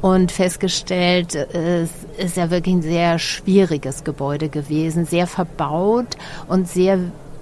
und 0.00 0.32
festgestellt, 0.32 1.34
es 1.34 1.90
ist 2.16 2.36
ja 2.38 2.50
wirklich 2.50 2.76
ein 2.76 2.82
sehr 2.82 3.18
schwieriges 3.18 4.04
Gebäude 4.04 4.48
gewesen, 4.48 5.04
sehr 5.04 5.26
verbaut 5.26 6.16
und 6.48 6.66
sehr 6.66 6.98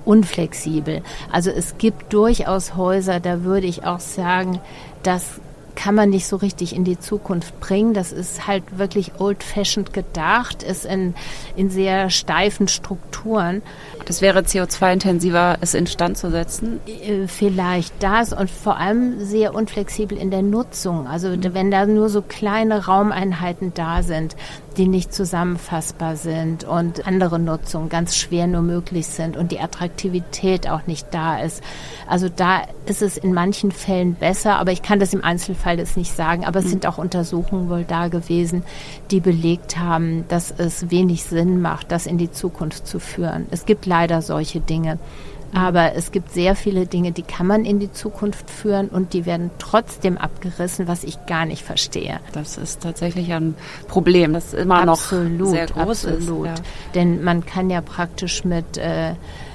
unflexibel. 0.09 1.03
Also 1.31 1.51
es 1.51 1.77
gibt 1.77 2.15
durchaus 2.15 2.75
Häuser, 2.75 3.21
da 3.21 3.45
würde 3.45 3.67
ich 3.67 3.85
auch 3.85 4.01
sagen, 4.01 4.59
das 5.03 5.41
kann 5.79 5.95
man 5.95 6.11
nicht 6.11 6.27
so 6.27 6.35
richtig 6.35 6.75
in 6.75 6.83
die 6.83 6.99
Zukunft 6.99 7.61
bringen. 7.61 7.95
Das 7.95 8.11
ist 8.11 8.49
halt 8.49 8.79
wirklich 8.79 9.13
old-fashioned 9.21 9.93
gedacht, 9.93 10.65
ist 10.65 10.85
in, 10.85 11.15
in 11.55 11.71
sehr 11.71 12.11
steifen 12.11 12.67
Strukturen. 12.67 13.63
Das 14.05 14.21
wäre 14.21 14.41
CO2-intensiver, 14.41 15.59
es 15.61 15.75
instand 15.75 16.19
zu 16.19 16.33
setzen? 16.33 16.81
Äh, 16.87 17.29
vielleicht 17.29 17.95
das 18.01 18.33
und 18.33 18.51
vor 18.51 18.79
allem 18.79 19.25
sehr 19.25 19.55
unflexibel 19.55 20.19
in 20.19 20.33
der 20.33 20.43
Nutzung. 20.43 21.07
Also 21.07 21.29
mhm. 21.29 21.55
wenn 21.55 21.71
da 21.71 21.87
nur 21.87 22.09
so 22.09 22.23
kleine 22.23 22.87
Raumeinheiten 22.87 23.73
da 23.73 24.03
sind, 24.03 24.35
die 24.79 24.87
nicht 24.87 25.13
zusammenfassbar 25.13 26.17
sind 26.17 26.63
und 26.63 27.07
andere 27.07 27.41
Nutzungen 27.41 27.89
ganz 27.89 28.17
schwer 28.17 28.47
nur 28.47 28.63
möglich 28.63 29.07
sind 29.09 29.37
und 29.37 29.51
die 29.51 29.59
Attraktivität 29.59 30.69
auch 30.71 30.87
nicht 30.87 31.09
da 31.11 31.41
ist. 31.41 31.63
Also 32.07 32.29
da 32.29 32.63
ist 32.87 33.03
es 33.03 33.17
in 33.17 33.35
manchen 33.35 33.73
Fällen 33.73 34.15
besser, 34.15 34.57
aber 34.57 34.71
ich 34.71 34.81
kann 34.81 35.01
das 35.01 35.13
im 35.13 35.25
Einzelfall 35.25 35.79
jetzt 35.79 35.97
nicht 35.97 36.15
sagen. 36.15 36.45
Aber 36.45 36.61
es 36.61 36.67
mhm. 36.67 36.71
sind 36.71 36.87
auch 36.87 36.99
Untersuchungen 36.99 37.69
wohl 37.69 37.85
da 37.85 38.07
gewesen, 38.07 38.63
die 39.11 39.21
belegt 39.21 39.79
haben, 39.79 40.25
dass 40.29 40.55
es 40.57 40.91
wenig 40.91 41.25
Sinn 41.25 41.61
macht, 41.61 41.91
das 41.91 42.07
in 42.07 42.17
die 42.17 42.31
Zukunft 42.31 42.87
zu 42.87 43.01
führen. 43.01 43.47
Es 43.51 43.67
gibt 43.67 43.85
leider 43.85 44.23
solche 44.23 44.61
Dinge. 44.61 44.99
Aber 45.55 45.95
es 45.95 46.13
gibt 46.13 46.33
sehr 46.33 46.55
viele 46.55 46.87
Dinge, 46.87 47.13
die 47.13 47.23
kann 47.23 47.47
man 47.47 47.65
in 47.65 47.79
die 47.79 47.91
Zukunft 47.91 48.51
führen 48.51 48.89
und 48.89 49.13
die 49.13 49.27
werden 49.27 49.51
trotzdem 49.59 50.19
abgerissen, 50.19 50.89
was 50.89 51.05
ich 51.05 51.25
gar 51.27 51.47
nicht 51.47 51.63
verstehe. 51.63 52.21
Das 52.33 52.59
ist 52.59 52.83
tatsächlich 52.83 53.33
ein 53.33 53.55
Problem, 53.89 54.35
das 54.35 54.53
immer 54.53 54.87
absolut, 54.89 55.39
noch 55.39 55.47
sehr 55.47 55.67
groß 55.67 56.07
absolut. 56.07 56.47
ist. 56.47 56.59
Ja. 56.59 56.65
Denn 56.95 57.25
man 57.25 57.47
kann 57.47 57.71
ja 57.71 57.81
praktisch 57.81 58.45
mit 58.45 58.77
äh, 58.77 59.15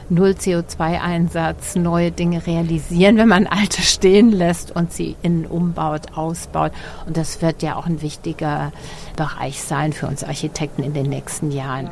Null 0.10 0.32
CO2-Einsatz 0.32 1.76
neue 1.76 2.12
Dinge 2.12 2.46
realisieren, 2.46 3.18
wenn 3.18 3.28
man 3.28 3.48
alte 3.48 3.82
stehen 3.82 4.32
lässt 4.32 4.76
und 4.76 4.92
sie 4.92 5.16
innen 5.22 5.46
umbaut, 5.46 6.14
ausbaut. 6.16 6.72
Und 7.06 7.18
das 7.18 7.42
wird 7.42 7.64
ja 7.64 7.76
auch 7.76 7.86
ein 7.86 8.02
wichtiger 8.02 8.72
Bereich 9.16 9.62
sein 9.62 9.94
für 9.94 10.08
uns 10.08 10.24
Architekten 10.24 10.84
in 10.84 10.94
den 10.94 11.08
nächsten 11.08 11.52
Jahren. 11.52 11.90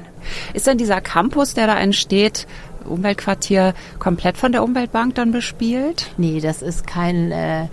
Ist 0.54 0.68
denn 0.68 0.78
dieser 0.78 1.02
Campus, 1.02 1.54
der 1.54 1.68
da 1.68 1.80
entsteht, 1.80 2.48
Umweltquartier 2.86 3.74
komplett 4.00 4.38
von 4.38 4.52
der 4.52 4.64
Umweltbank 4.64 5.16
dann 5.16 5.32
bespielt? 5.32 6.12
Nee, 6.18 6.40
das 6.40 6.62
ist 6.62 6.88
kein 6.88 7.32
äh, 7.32 7.68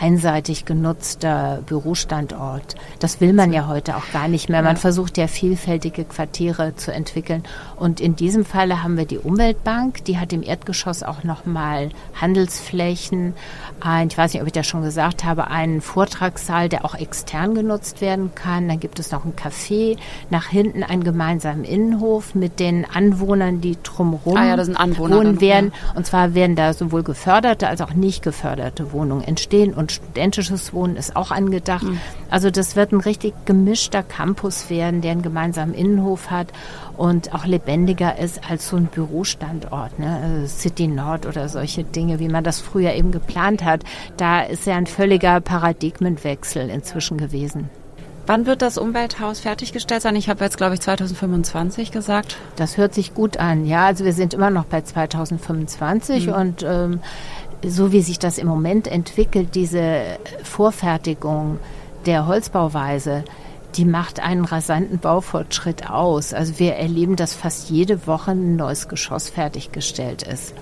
einseitig 0.00 0.64
genutzter 0.64 1.60
Bürostandort. 1.66 2.76
Das 2.98 3.20
will 3.20 3.32
man 3.32 3.52
ja 3.52 3.66
heute 3.66 3.96
auch 3.96 4.10
gar 4.12 4.28
nicht 4.28 4.48
mehr. 4.48 4.62
Man 4.62 4.76
versucht 4.76 5.18
ja 5.18 5.26
vielfältige 5.26 6.04
Quartiere 6.04 6.76
zu 6.76 6.92
entwickeln. 6.92 7.42
Und 7.76 8.00
in 8.00 8.16
diesem 8.16 8.44
Falle 8.44 8.82
haben 8.82 8.96
wir 8.96 9.06
die 9.06 9.18
Umweltbank, 9.18 10.04
die 10.04 10.18
hat 10.18 10.32
im 10.32 10.42
Erdgeschoss 10.42 11.02
auch 11.02 11.24
nochmal 11.24 11.90
Handelsflächen, 12.20 13.34
ein, 13.80 14.08
ich 14.08 14.18
weiß 14.18 14.32
nicht, 14.32 14.42
ob 14.42 14.46
ich 14.46 14.52
das 14.52 14.66
schon 14.66 14.82
gesagt 14.82 15.24
habe, 15.24 15.48
einen 15.48 15.80
Vortragssaal, 15.80 16.68
der 16.68 16.84
auch 16.84 16.94
extern 16.94 17.54
genutzt 17.54 18.00
werden 18.00 18.32
kann. 18.34 18.68
Dann 18.68 18.80
gibt 18.80 18.98
es 18.98 19.10
noch 19.10 19.24
ein 19.24 19.34
Café, 19.34 19.96
nach 20.30 20.46
hinten 20.46 20.82
einen 20.82 21.04
gemeinsamen 21.04 21.64
Innenhof 21.64 22.34
mit 22.34 22.60
den 22.60 22.84
Anwohnern, 22.84 23.60
die 23.60 23.76
drumherum 23.82 24.36
ah 24.36 24.56
ja, 24.56 24.98
wohnen 24.98 25.40
werden. 25.40 25.72
Und 25.94 26.06
zwar 26.06 26.34
werden 26.34 26.56
da 26.56 26.72
sowohl 26.72 27.02
geförderte 27.02 27.68
als 27.68 27.80
auch 27.80 27.94
nicht 27.94 28.22
geförderte 28.22 28.92
Wohnungen 28.92 29.22
entstehen 29.22 29.74
und 29.78 29.92
studentisches 29.92 30.72
Wohnen 30.72 30.96
ist 30.96 31.14
auch 31.14 31.30
angedacht. 31.30 31.84
Mhm. 31.84 32.00
Also 32.30 32.50
das 32.50 32.74
wird 32.74 32.92
ein 32.92 33.00
richtig 33.00 33.32
gemischter 33.44 34.02
Campus 34.02 34.68
werden, 34.70 35.00
der 35.02 35.12
einen 35.12 35.22
gemeinsamen 35.22 35.72
Innenhof 35.72 36.30
hat 36.30 36.48
und 36.96 37.32
auch 37.32 37.46
lebendiger 37.46 38.18
ist 38.18 38.50
als 38.50 38.68
so 38.68 38.76
ein 38.76 38.86
Bürostandort, 38.86 40.00
ne? 40.00 40.20
Also 40.20 40.46
City 40.48 40.88
Nord 40.88 41.26
oder 41.26 41.48
solche 41.48 41.84
Dinge, 41.84 42.18
wie 42.18 42.28
man 42.28 42.42
das 42.42 42.60
früher 42.60 42.92
eben 42.94 43.12
geplant 43.12 43.64
hat. 43.64 43.84
Da 44.16 44.40
ist 44.40 44.66
ja 44.66 44.74
ein 44.74 44.86
völliger 44.86 45.40
Paradigmenwechsel 45.40 46.68
inzwischen 46.70 47.16
gewesen. 47.16 47.70
Wann 48.28 48.44
wird 48.44 48.60
das 48.60 48.76
Umwelthaus 48.76 49.40
fertiggestellt 49.40 50.02
sein? 50.02 50.14
Ich 50.14 50.28
habe 50.28 50.44
jetzt, 50.44 50.58
glaube 50.58 50.74
ich, 50.74 50.80
2025 50.82 51.90
gesagt. 51.90 52.36
Das 52.56 52.76
hört 52.76 52.92
sich 52.92 53.14
gut 53.14 53.38
an, 53.38 53.64
ja. 53.64 53.86
Also 53.86 54.04
wir 54.04 54.12
sind 54.12 54.34
immer 54.34 54.50
noch 54.50 54.66
bei 54.66 54.82
2025 54.82 56.26
mhm. 56.26 56.32
und 56.34 56.62
ähm, 56.62 57.00
so 57.66 57.92
wie 57.92 58.02
sich 58.02 58.18
das 58.18 58.38
im 58.38 58.46
Moment 58.46 58.86
entwickelt, 58.86 59.54
diese 59.54 60.18
Vorfertigung 60.42 61.58
der 62.06 62.26
Holzbauweise, 62.26 63.24
die 63.74 63.84
macht 63.84 64.20
einen 64.20 64.44
rasanten 64.44 64.98
Baufortschritt 64.98 65.90
aus. 65.90 66.32
Also 66.32 66.58
wir 66.58 66.74
erleben, 66.74 67.16
dass 67.16 67.34
fast 67.34 67.70
jede 67.70 68.06
Woche 68.06 68.32
ein 68.32 68.56
neues 68.56 68.88
Geschoss 68.88 69.28
fertiggestellt 69.28 70.22
ist. 70.22 70.54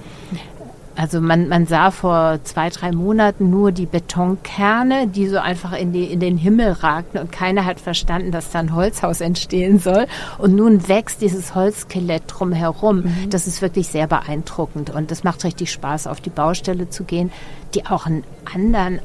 Also 0.96 1.20
man, 1.20 1.48
man 1.48 1.66
sah 1.66 1.90
vor 1.90 2.40
zwei, 2.44 2.70
drei 2.70 2.90
Monaten 2.90 3.50
nur 3.50 3.70
die 3.70 3.86
Betonkerne, 3.86 5.06
die 5.06 5.28
so 5.28 5.38
einfach 5.38 5.72
in, 5.72 5.92
die, 5.92 6.04
in 6.04 6.20
den 6.20 6.38
Himmel 6.38 6.72
ragten 6.72 7.20
und 7.20 7.30
keiner 7.30 7.66
hat 7.66 7.80
verstanden, 7.80 8.32
dass 8.32 8.50
da 8.50 8.60
ein 8.60 8.74
Holzhaus 8.74 9.20
entstehen 9.20 9.78
soll. 9.78 10.06
Und 10.38 10.54
nun 10.54 10.88
wächst 10.88 11.20
dieses 11.20 11.54
Holzskelett 11.54 12.22
drumherum. 12.26 13.02
Mhm. 13.02 13.30
Das 13.30 13.46
ist 13.46 13.60
wirklich 13.60 13.88
sehr 13.88 14.06
beeindruckend 14.06 14.90
und 14.90 15.10
das 15.10 15.22
macht 15.22 15.44
richtig 15.44 15.70
Spaß, 15.70 16.06
auf 16.06 16.20
die 16.20 16.30
Baustelle 16.30 16.88
zu 16.88 17.04
gehen, 17.04 17.30
die 17.74 17.86
auch 17.86 18.06
einen 18.06 18.24
anderen 18.52 19.00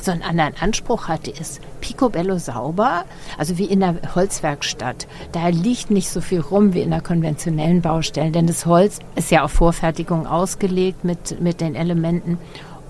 so 0.00 0.10
einen 0.10 0.22
anderen 0.22 0.54
Anspruch 0.60 1.08
hatte, 1.08 1.30
ist 1.30 1.60
picobello 1.80 2.38
sauber, 2.38 3.04
also 3.38 3.58
wie 3.58 3.64
in 3.64 3.80
der 3.80 3.96
Holzwerkstatt. 4.14 5.06
Da 5.32 5.48
liegt 5.48 5.90
nicht 5.90 6.08
so 6.08 6.20
viel 6.20 6.40
rum 6.40 6.74
wie 6.74 6.82
in 6.82 6.90
der 6.90 7.00
konventionellen 7.00 7.82
Baustelle, 7.82 8.30
denn 8.30 8.46
das 8.46 8.66
Holz 8.66 8.98
ist 9.14 9.30
ja 9.30 9.42
auf 9.44 9.52
Vorfertigung 9.52 10.26
ausgelegt 10.26 11.04
mit, 11.04 11.40
mit 11.40 11.60
den 11.60 11.74
Elementen 11.74 12.38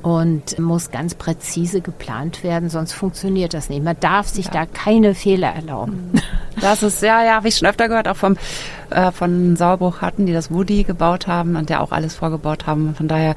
und 0.02 0.58
muss 0.58 0.90
ganz 0.90 1.14
präzise 1.14 1.80
geplant 1.80 2.42
werden, 2.42 2.70
sonst 2.70 2.92
funktioniert 2.92 3.52
das 3.52 3.68
nicht. 3.68 3.84
Man 3.84 3.96
darf 4.00 4.28
sich 4.28 4.46
ja. 4.46 4.52
da 4.52 4.66
keine 4.66 5.14
Fehler 5.14 5.48
erlauben. 5.48 6.12
Das 6.60 6.82
ist, 6.82 7.02
ja, 7.02 7.24
ja, 7.24 7.34
habe 7.36 7.48
ich 7.48 7.56
schon 7.56 7.68
öfter 7.68 7.88
gehört, 7.88 8.06
auch 8.06 8.16
vom, 8.16 8.36
äh, 8.90 9.12
von 9.12 9.56
Sauerbruch 9.56 10.02
hatten, 10.02 10.26
die 10.26 10.32
das 10.32 10.50
Woody 10.50 10.84
gebaut 10.84 11.26
haben 11.26 11.56
und 11.56 11.70
der 11.70 11.82
auch 11.82 11.92
alles 11.92 12.14
vorgebaut 12.14 12.66
haben. 12.66 12.94
Von 12.94 13.08
daher, 13.08 13.34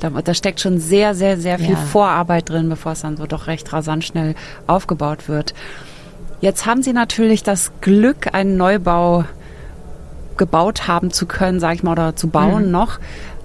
da, 0.00 0.10
da 0.10 0.34
steckt 0.34 0.60
schon 0.60 0.78
sehr, 0.78 1.14
sehr, 1.14 1.38
sehr 1.38 1.58
viel 1.58 1.70
ja. 1.70 1.76
Vorarbeit 1.76 2.50
drin, 2.50 2.68
bevor 2.68 2.92
es 2.92 3.00
dann 3.00 3.16
so 3.16 3.26
doch 3.26 3.46
recht 3.46 3.72
rasant 3.72 4.04
schnell 4.04 4.34
aufgebaut 4.66 5.28
wird. 5.28 5.54
Jetzt 6.40 6.66
haben 6.66 6.82
Sie 6.82 6.92
natürlich 6.92 7.42
das 7.42 7.72
Glück, 7.80 8.34
einen 8.34 8.56
Neubau 8.56 9.24
gebaut 10.36 10.86
haben 10.86 11.10
zu 11.10 11.26
können, 11.26 11.60
sage 11.60 11.76
ich 11.76 11.82
mal, 11.82 11.92
oder 11.92 12.16
zu 12.16 12.28
bauen 12.28 12.66
mhm. 12.66 12.70
noch. 12.70 12.98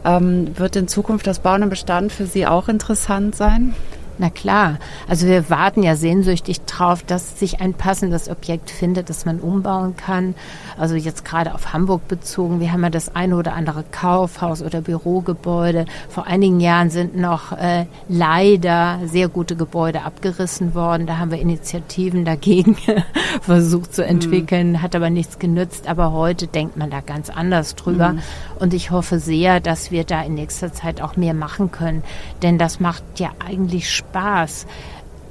Ähm, 0.06 0.58
wird 0.58 0.76
in 0.76 0.88
Zukunft 0.88 1.28
das 1.28 1.39
Bauen 1.39 1.62
im 1.62 1.70
Bestand 1.70 2.12
für 2.12 2.26
Sie 2.26 2.46
auch 2.46 2.68
interessant 2.68 3.36
sein? 3.36 3.74
Na 4.19 4.30
klar, 4.30 4.78
also 5.08 5.26
wir 5.28 5.49
warten 5.49 5.82
ja 5.82 5.95
sehnsüchtig 5.95 6.62
drauf, 6.62 7.02
dass 7.02 7.39
sich 7.39 7.62
ein 7.62 7.73
passendes 7.73 8.30
Objekt 8.30 8.69
findet, 8.69 9.10
das 9.10 9.26
man 9.26 9.39
umbauen 9.39 9.95
kann. 9.97 10.36
Also 10.78 10.95
jetzt 10.95 11.26
gerade 11.26 11.56
auf 11.56 11.73
Hamburg 11.73 12.08
bezogen, 12.08 12.60
wir 12.60 12.71
haben 12.71 12.84
ja 12.84 12.91
das 12.91 13.15
eine 13.15 13.36
oder 13.36 13.54
andere 13.54 13.84
Kaufhaus 13.91 14.62
oder 14.62 14.82
Bürogebäude. 14.82 15.86
Vor 16.10 16.28
einigen 16.28 16.60
Jahren 16.60 16.91
sind 16.91 17.17
noch 17.17 17.54
äh, 17.54 17.88
leider 18.08 18.99
sehr 19.06 19.30
gute 19.30 19.56
Gebäude 19.56 20.04
abgerissen 20.04 20.76
worden. 20.76 21.08
Da 21.08 21.17
haben 21.17 21.32
wir 21.32 21.39
Initiativen 21.39 22.23
dagegen 22.23 22.78
versucht 23.41 23.95
zu 23.95 24.06
entwickeln, 24.06 24.73
mhm. 24.73 24.82
hat 24.84 24.95
aber 24.95 25.10
nichts 25.10 25.39
genützt. 25.39 25.88
Aber 25.88 26.12
heute 26.12 26.45
denkt 26.45 26.78
man 26.78 26.91
da 26.91 27.02
ganz 27.02 27.32
anders 27.32 27.73
drüber. 27.73 28.10
Mhm. 28.10 28.19
Und 28.60 28.76
ich 28.76 28.91
hoffe 28.91 29.17
sehr, 29.17 29.60
dass 29.60 29.89
wir 29.89 30.04
da 30.04 30.21
in 30.21 30.36
nächster 30.36 30.71
Zeit 30.71 31.02
auch 31.02 31.17
mehr 31.17 31.34
machen 31.34 31.71
können, 31.71 32.04
denn 32.43 32.60
das 32.60 32.80
macht 32.80 33.04
ja 33.17 33.32
eigentlich 33.43 33.89
Spaß 33.89 34.03
Spaß, 34.10 34.66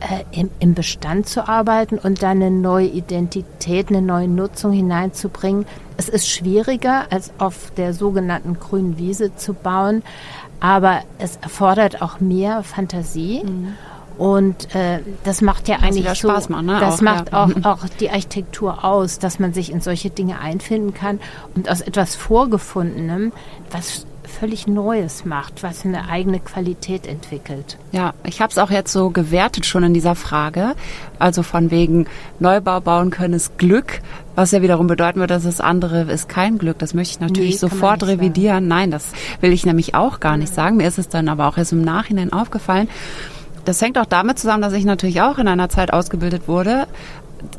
äh, 0.01 0.25
im, 0.39 0.51
im 0.59 0.75
Bestand 0.75 1.29
zu 1.29 1.49
arbeiten 1.49 1.99
und 1.99 2.23
dann 2.23 2.43
eine 2.43 2.51
neue 2.51 2.89
Identität, 2.89 3.89
eine 3.89 4.03
neue 4.03 4.29
Nutzung 4.29 4.73
hineinzubringen. 4.73 5.65
Es 5.97 6.09
ist 6.09 6.29
schwieriger, 6.29 7.05
als 7.11 7.33
auf 7.39 7.71
der 7.77 7.95
sogenannten 7.95 8.59
grünen 8.59 8.99
Wiese 8.99 9.37
zu 9.37 9.55
bauen, 9.55 10.03
aber 10.61 11.03
es 11.19 11.37
erfordert 11.37 12.03
auch 12.03 12.21
mehr 12.21 12.63
Fantasie. 12.63 13.43
Mhm. 13.45 13.75
Und 14.19 14.75
äh, 14.75 15.01
das 15.25 15.41
macht 15.41 15.69
ja 15.69 15.77
eigentlich 15.77 16.07
so, 16.09 16.29
Spaß 16.29 16.49
machen, 16.49 16.67
ne? 16.67 16.79
das 16.81 16.99
auch, 16.99 17.03
macht 17.03 17.33
ja. 17.33 17.45
auch, 17.45 17.65
auch 17.65 17.89
die 17.99 18.11
Architektur 18.11 18.85
aus, 18.85 19.19
dass 19.19 19.39
man 19.39 19.55
sich 19.55 19.73
in 19.73 19.81
solche 19.81 20.11
Dinge 20.11 20.39
einfinden 20.39 20.93
kann 20.93 21.19
und 21.55 21.71
aus 21.71 21.81
etwas 21.81 22.15
Vorgefundenem, 22.15 23.33
was 23.71 24.07
völlig 24.25 24.67
Neues 24.67 25.25
macht, 25.25 25.63
was 25.63 25.85
eine 25.85 26.09
eigene 26.09 26.41
Qualität 26.41 27.07
entwickelt. 27.07 27.79
Ja, 27.93 28.15
ich 28.25 28.41
habe 28.41 28.51
es 28.51 28.59
auch 28.59 28.71
jetzt 28.71 28.93
so 28.93 29.11
gewertet 29.11 29.67
schon 29.67 29.85
in 29.85 29.95
dieser 29.95 30.15
Frage. 30.15 30.75
Also 31.19 31.43
von 31.43 31.71
wegen 31.71 32.07
Neubau 32.39 32.81
bauen 32.81 33.11
können 33.11 33.35
ist 33.35 33.59
Glück, 33.59 34.01
was 34.35 34.53
ja 34.53 34.63
wiederum 34.63 34.87
bedeuten 34.87 35.21
würde, 35.21 35.35
dass 35.35 35.45
das 35.45 35.61
andere 35.61 36.03
ist 36.03 36.29
kein 36.29 36.59
Glück. 36.59 36.79
Das 36.79 36.95
möchte 36.95 37.15
ich 37.15 37.21
natürlich 37.21 37.53
nee, 37.53 37.59
sofort 37.59 38.05
revidieren. 38.05 38.55
Sagen. 38.55 38.69
Nein, 38.69 38.91
das 38.91 39.13
will 39.41 39.53
ich 39.53 39.67
nämlich 39.67 39.95
auch 39.95 40.21
gar 40.21 40.37
nicht 40.37 40.55
sagen. 40.55 40.77
Mir 40.77 40.89
ist 40.89 40.99
es 40.99 41.09
dann 41.09 41.29
aber 41.29 41.49
auch 41.49 41.59
erst 41.59 41.73
im 41.73 41.83
Nachhinein 41.83 42.33
aufgefallen. 42.33 42.89
Das 43.65 43.81
hängt 43.81 43.99
auch 43.99 44.07
damit 44.07 44.39
zusammen, 44.39 44.63
dass 44.63 44.73
ich 44.73 44.85
natürlich 44.85 45.21
auch 45.21 45.39
in 45.39 45.49
einer 45.49 45.69
Zeit 45.69 45.93
ausgebildet 45.93 46.49
wurde, 46.49 46.87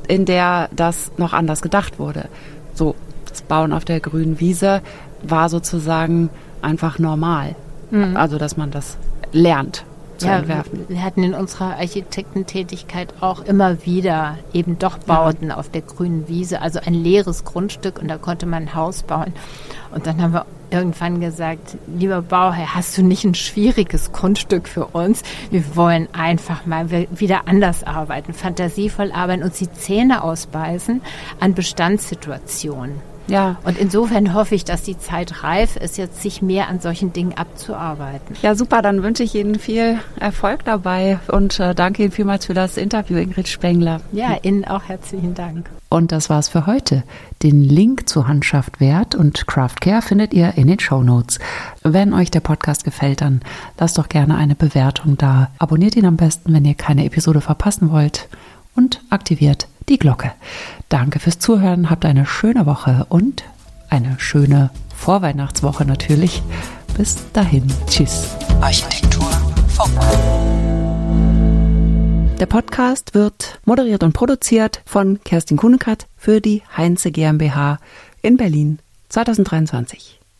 in 0.08 0.26
der 0.26 0.70
das 0.76 1.12
noch 1.18 1.34
anders 1.34 1.62
gedacht 1.62 2.00
wurde. 2.00 2.28
So, 2.74 2.96
das 3.30 3.42
Bauen 3.42 3.74
auf 3.74 3.86
der 3.86 4.00
grünen 4.00 4.40
Wiese 4.40 4.82
war 5.22 5.50
sozusagen 5.50 6.30
einfach 6.64 7.00
normal. 7.00 7.56
Mhm. 7.92 8.18
Also, 8.18 8.38
dass 8.38 8.58
man 8.58 8.72
das 8.72 8.98
lernt. 9.32 9.86
zu 10.18 10.28
ja, 10.28 10.38
entwerfen. 10.38 10.86
Wir 10.88 11.04
hatten 11.04 11.24
in 11.24 11.34
unserer 11.34 11.78
Architektentätigkeit 11.78 13.14
auch 13.20 13.44
immer 13.46 13.86
wieder 13.86 14.38
eben 14.54 14.80
doch 14.80 14.98
Bauten 15.00 15.50
ja. 15.50 15.58
auf 15.58 15.70
der 15.70 15.82
grünen 15.82 16.28
Wiese, 16.28 16.62
also 16.62 16.80
ein 16.84 16.94
leeres 16.94 17.44
Grundstück 17.44 18.00
und 18.00 18.08
da 18.08 18.18
konnte 18.18 18.46
man 18.46 18.64
ein 18.64 18.76
Haus 18.76 19.04
bauen. 19.04 19.34
Und 19.92 20.08
dann 20.08 20.22
haben 20.22 20.34
wir 20.34 20.46
irgendwann 20.74 21.22
gesagt, 21.22 21.78
lieber 21.88 22.22
Bauherr, 22.22 22.74
hast 22.74 22.98
du 22.98 23.04
nicht 23.04 23.24
ein 23.24 23.36
schwieriges 23.36 24.12
Grundstück 24.12 24.68
für 24.68 24.88
uns? 24.88 25.22
Wir 25.52 25.76
wollen 25.76 26.08
einfach 26.14 26.66
mal 26.66 26.90
wieder 26.90 27.48
anders 27.48 27.84
arbeiten, 27.84 28.34
fantasievoll 28.34 29.12
arbeiten, 29.12 29.44
uns 29.44 29.60
die 29.60 29.72
Zähne 29.72 30.24
ausbeißen 30.24 31.02
an 31.40 31.54
Bestandssituationen. 31.54 33.13
Ja. 33.28 33.58
Und 33.64 33.78
insofern 33.78 34.34
hoffe 34.34 34.56
ich, 34.56 34.66
dass 34.66 34.84
die 34.84 34.98
Zeit 34.98 35.44
reif 35.44 35.76
ist, 35.76 35.98
jetzt 35.98 36.22
sich 36.22 36.42
mehr 36.42 36.68
an 36.68 36.80
solchen 36.80 37.14
Dingen 37.14 37.34
abzuarbeiten. 37.34 38.36
Ja, 38.42 38.56
super. 38.56 38.82
Dann 38.82 39.04
wünsche 39.04 39.24
ich 39.24 39.36
Ihnen 39.36 39.60
viel 39.60 40.00
Erfolg 40.20 40.66
dabei 40.66 41.20
und 41.28 41.60
äh, 41.60 41.74
danke 41.74 42.04
Ihnen 42.04 42.12
vielmals 42.12 42.46
für 42.46 42.54
das 42.54 42.78
Interview, 42.78 43.18
Ingrid 43.18 43.48
Spengler. 43.48 44.02
Ja, 44.12 44.38
Ihnen 44.42 44.66
auch 44.66 44.84
herzlichen 44.84 45.34
Dank. 45.34 45.70
Und 45.90 46.12
das 46.12 46.30
war's 46.30 46.50
für 46.50 46.66
heute. 46.66 47.04
Den 47.44 47.64
Link 47.64 48.10
zu 48.10 48.28
Handschaft 48.28 48.80
Wert 48.80 49.16
und 49.16 49.46
Craft 49.46 49.76
Care 49.80 50.02
findet 50.02 50.34
ihr 50.34 50.54
in 50.58 50.68
den 50.68 50.80
Show 50.80 51.04
Notes. 51.04 51.40
Wenn 51.84 52.14
euch 52.14 52.32
der 52.32 52.40
Podcast 52.40 52.84
gefällt, 52.84 53.22
dann 53.22 53.42
lasst 53.78 53.98
doch 53.98 54.10
gerne 54.10 54.36
eine 54.36 54.56
Bewertung 54.56 55.18
da. 55.18 55.52
Abonniert 55.60 55.96
ihn 55.96 56.06
am 56.06 56.18
besten, 56.18 56.52
wenn 56.52 56.66
ihr 56.66 56.74
keine 56.74 57.06
Episode 57.06 57.42
verpassen 57.42 57.92
wollt 57.92 58.28
und 58.76 59.02
aktiviert 59.10 59.68
die 59.90 59.98
Glocke. 59.98 60.32
Danke 60.90 61.20
fürs 61.20 61.40
Zuhören, 61.40 61.90
habt 61.90 62.06
eine 62.06 62.26
schöne 62.26 62.66
Woche 62.66 63.06
und 63.10 63.44
eine 63.90 64.16
schöne 64.20 64.72
Vorweihnachtswoche 64.96 65.86
natürlich. 65.86 66.42
Bis 66.98 67.18
dahin, 67.34 67.66
tschüss. 67.88 68.36
Architektur 68.62 69.30
Funk. 69.68 69.92
Der 72.40 72.46
Podcast 72.46 73.14
wird 73.14 73.60
moderiert 73.66 74.04
und 74.04 74.14
produziert 74.14 74.82
von 74.86 75.20
Kerstin 75.24 75.58
Kunekat 75.58 76.08
für 76.18 76.42
die 76.42 76.62
Heinze 76.76 77.12
GmbH 77.12 77.80
in 78.22 78.38
Berlin 78.38 78.80
2023. 79.10 80.23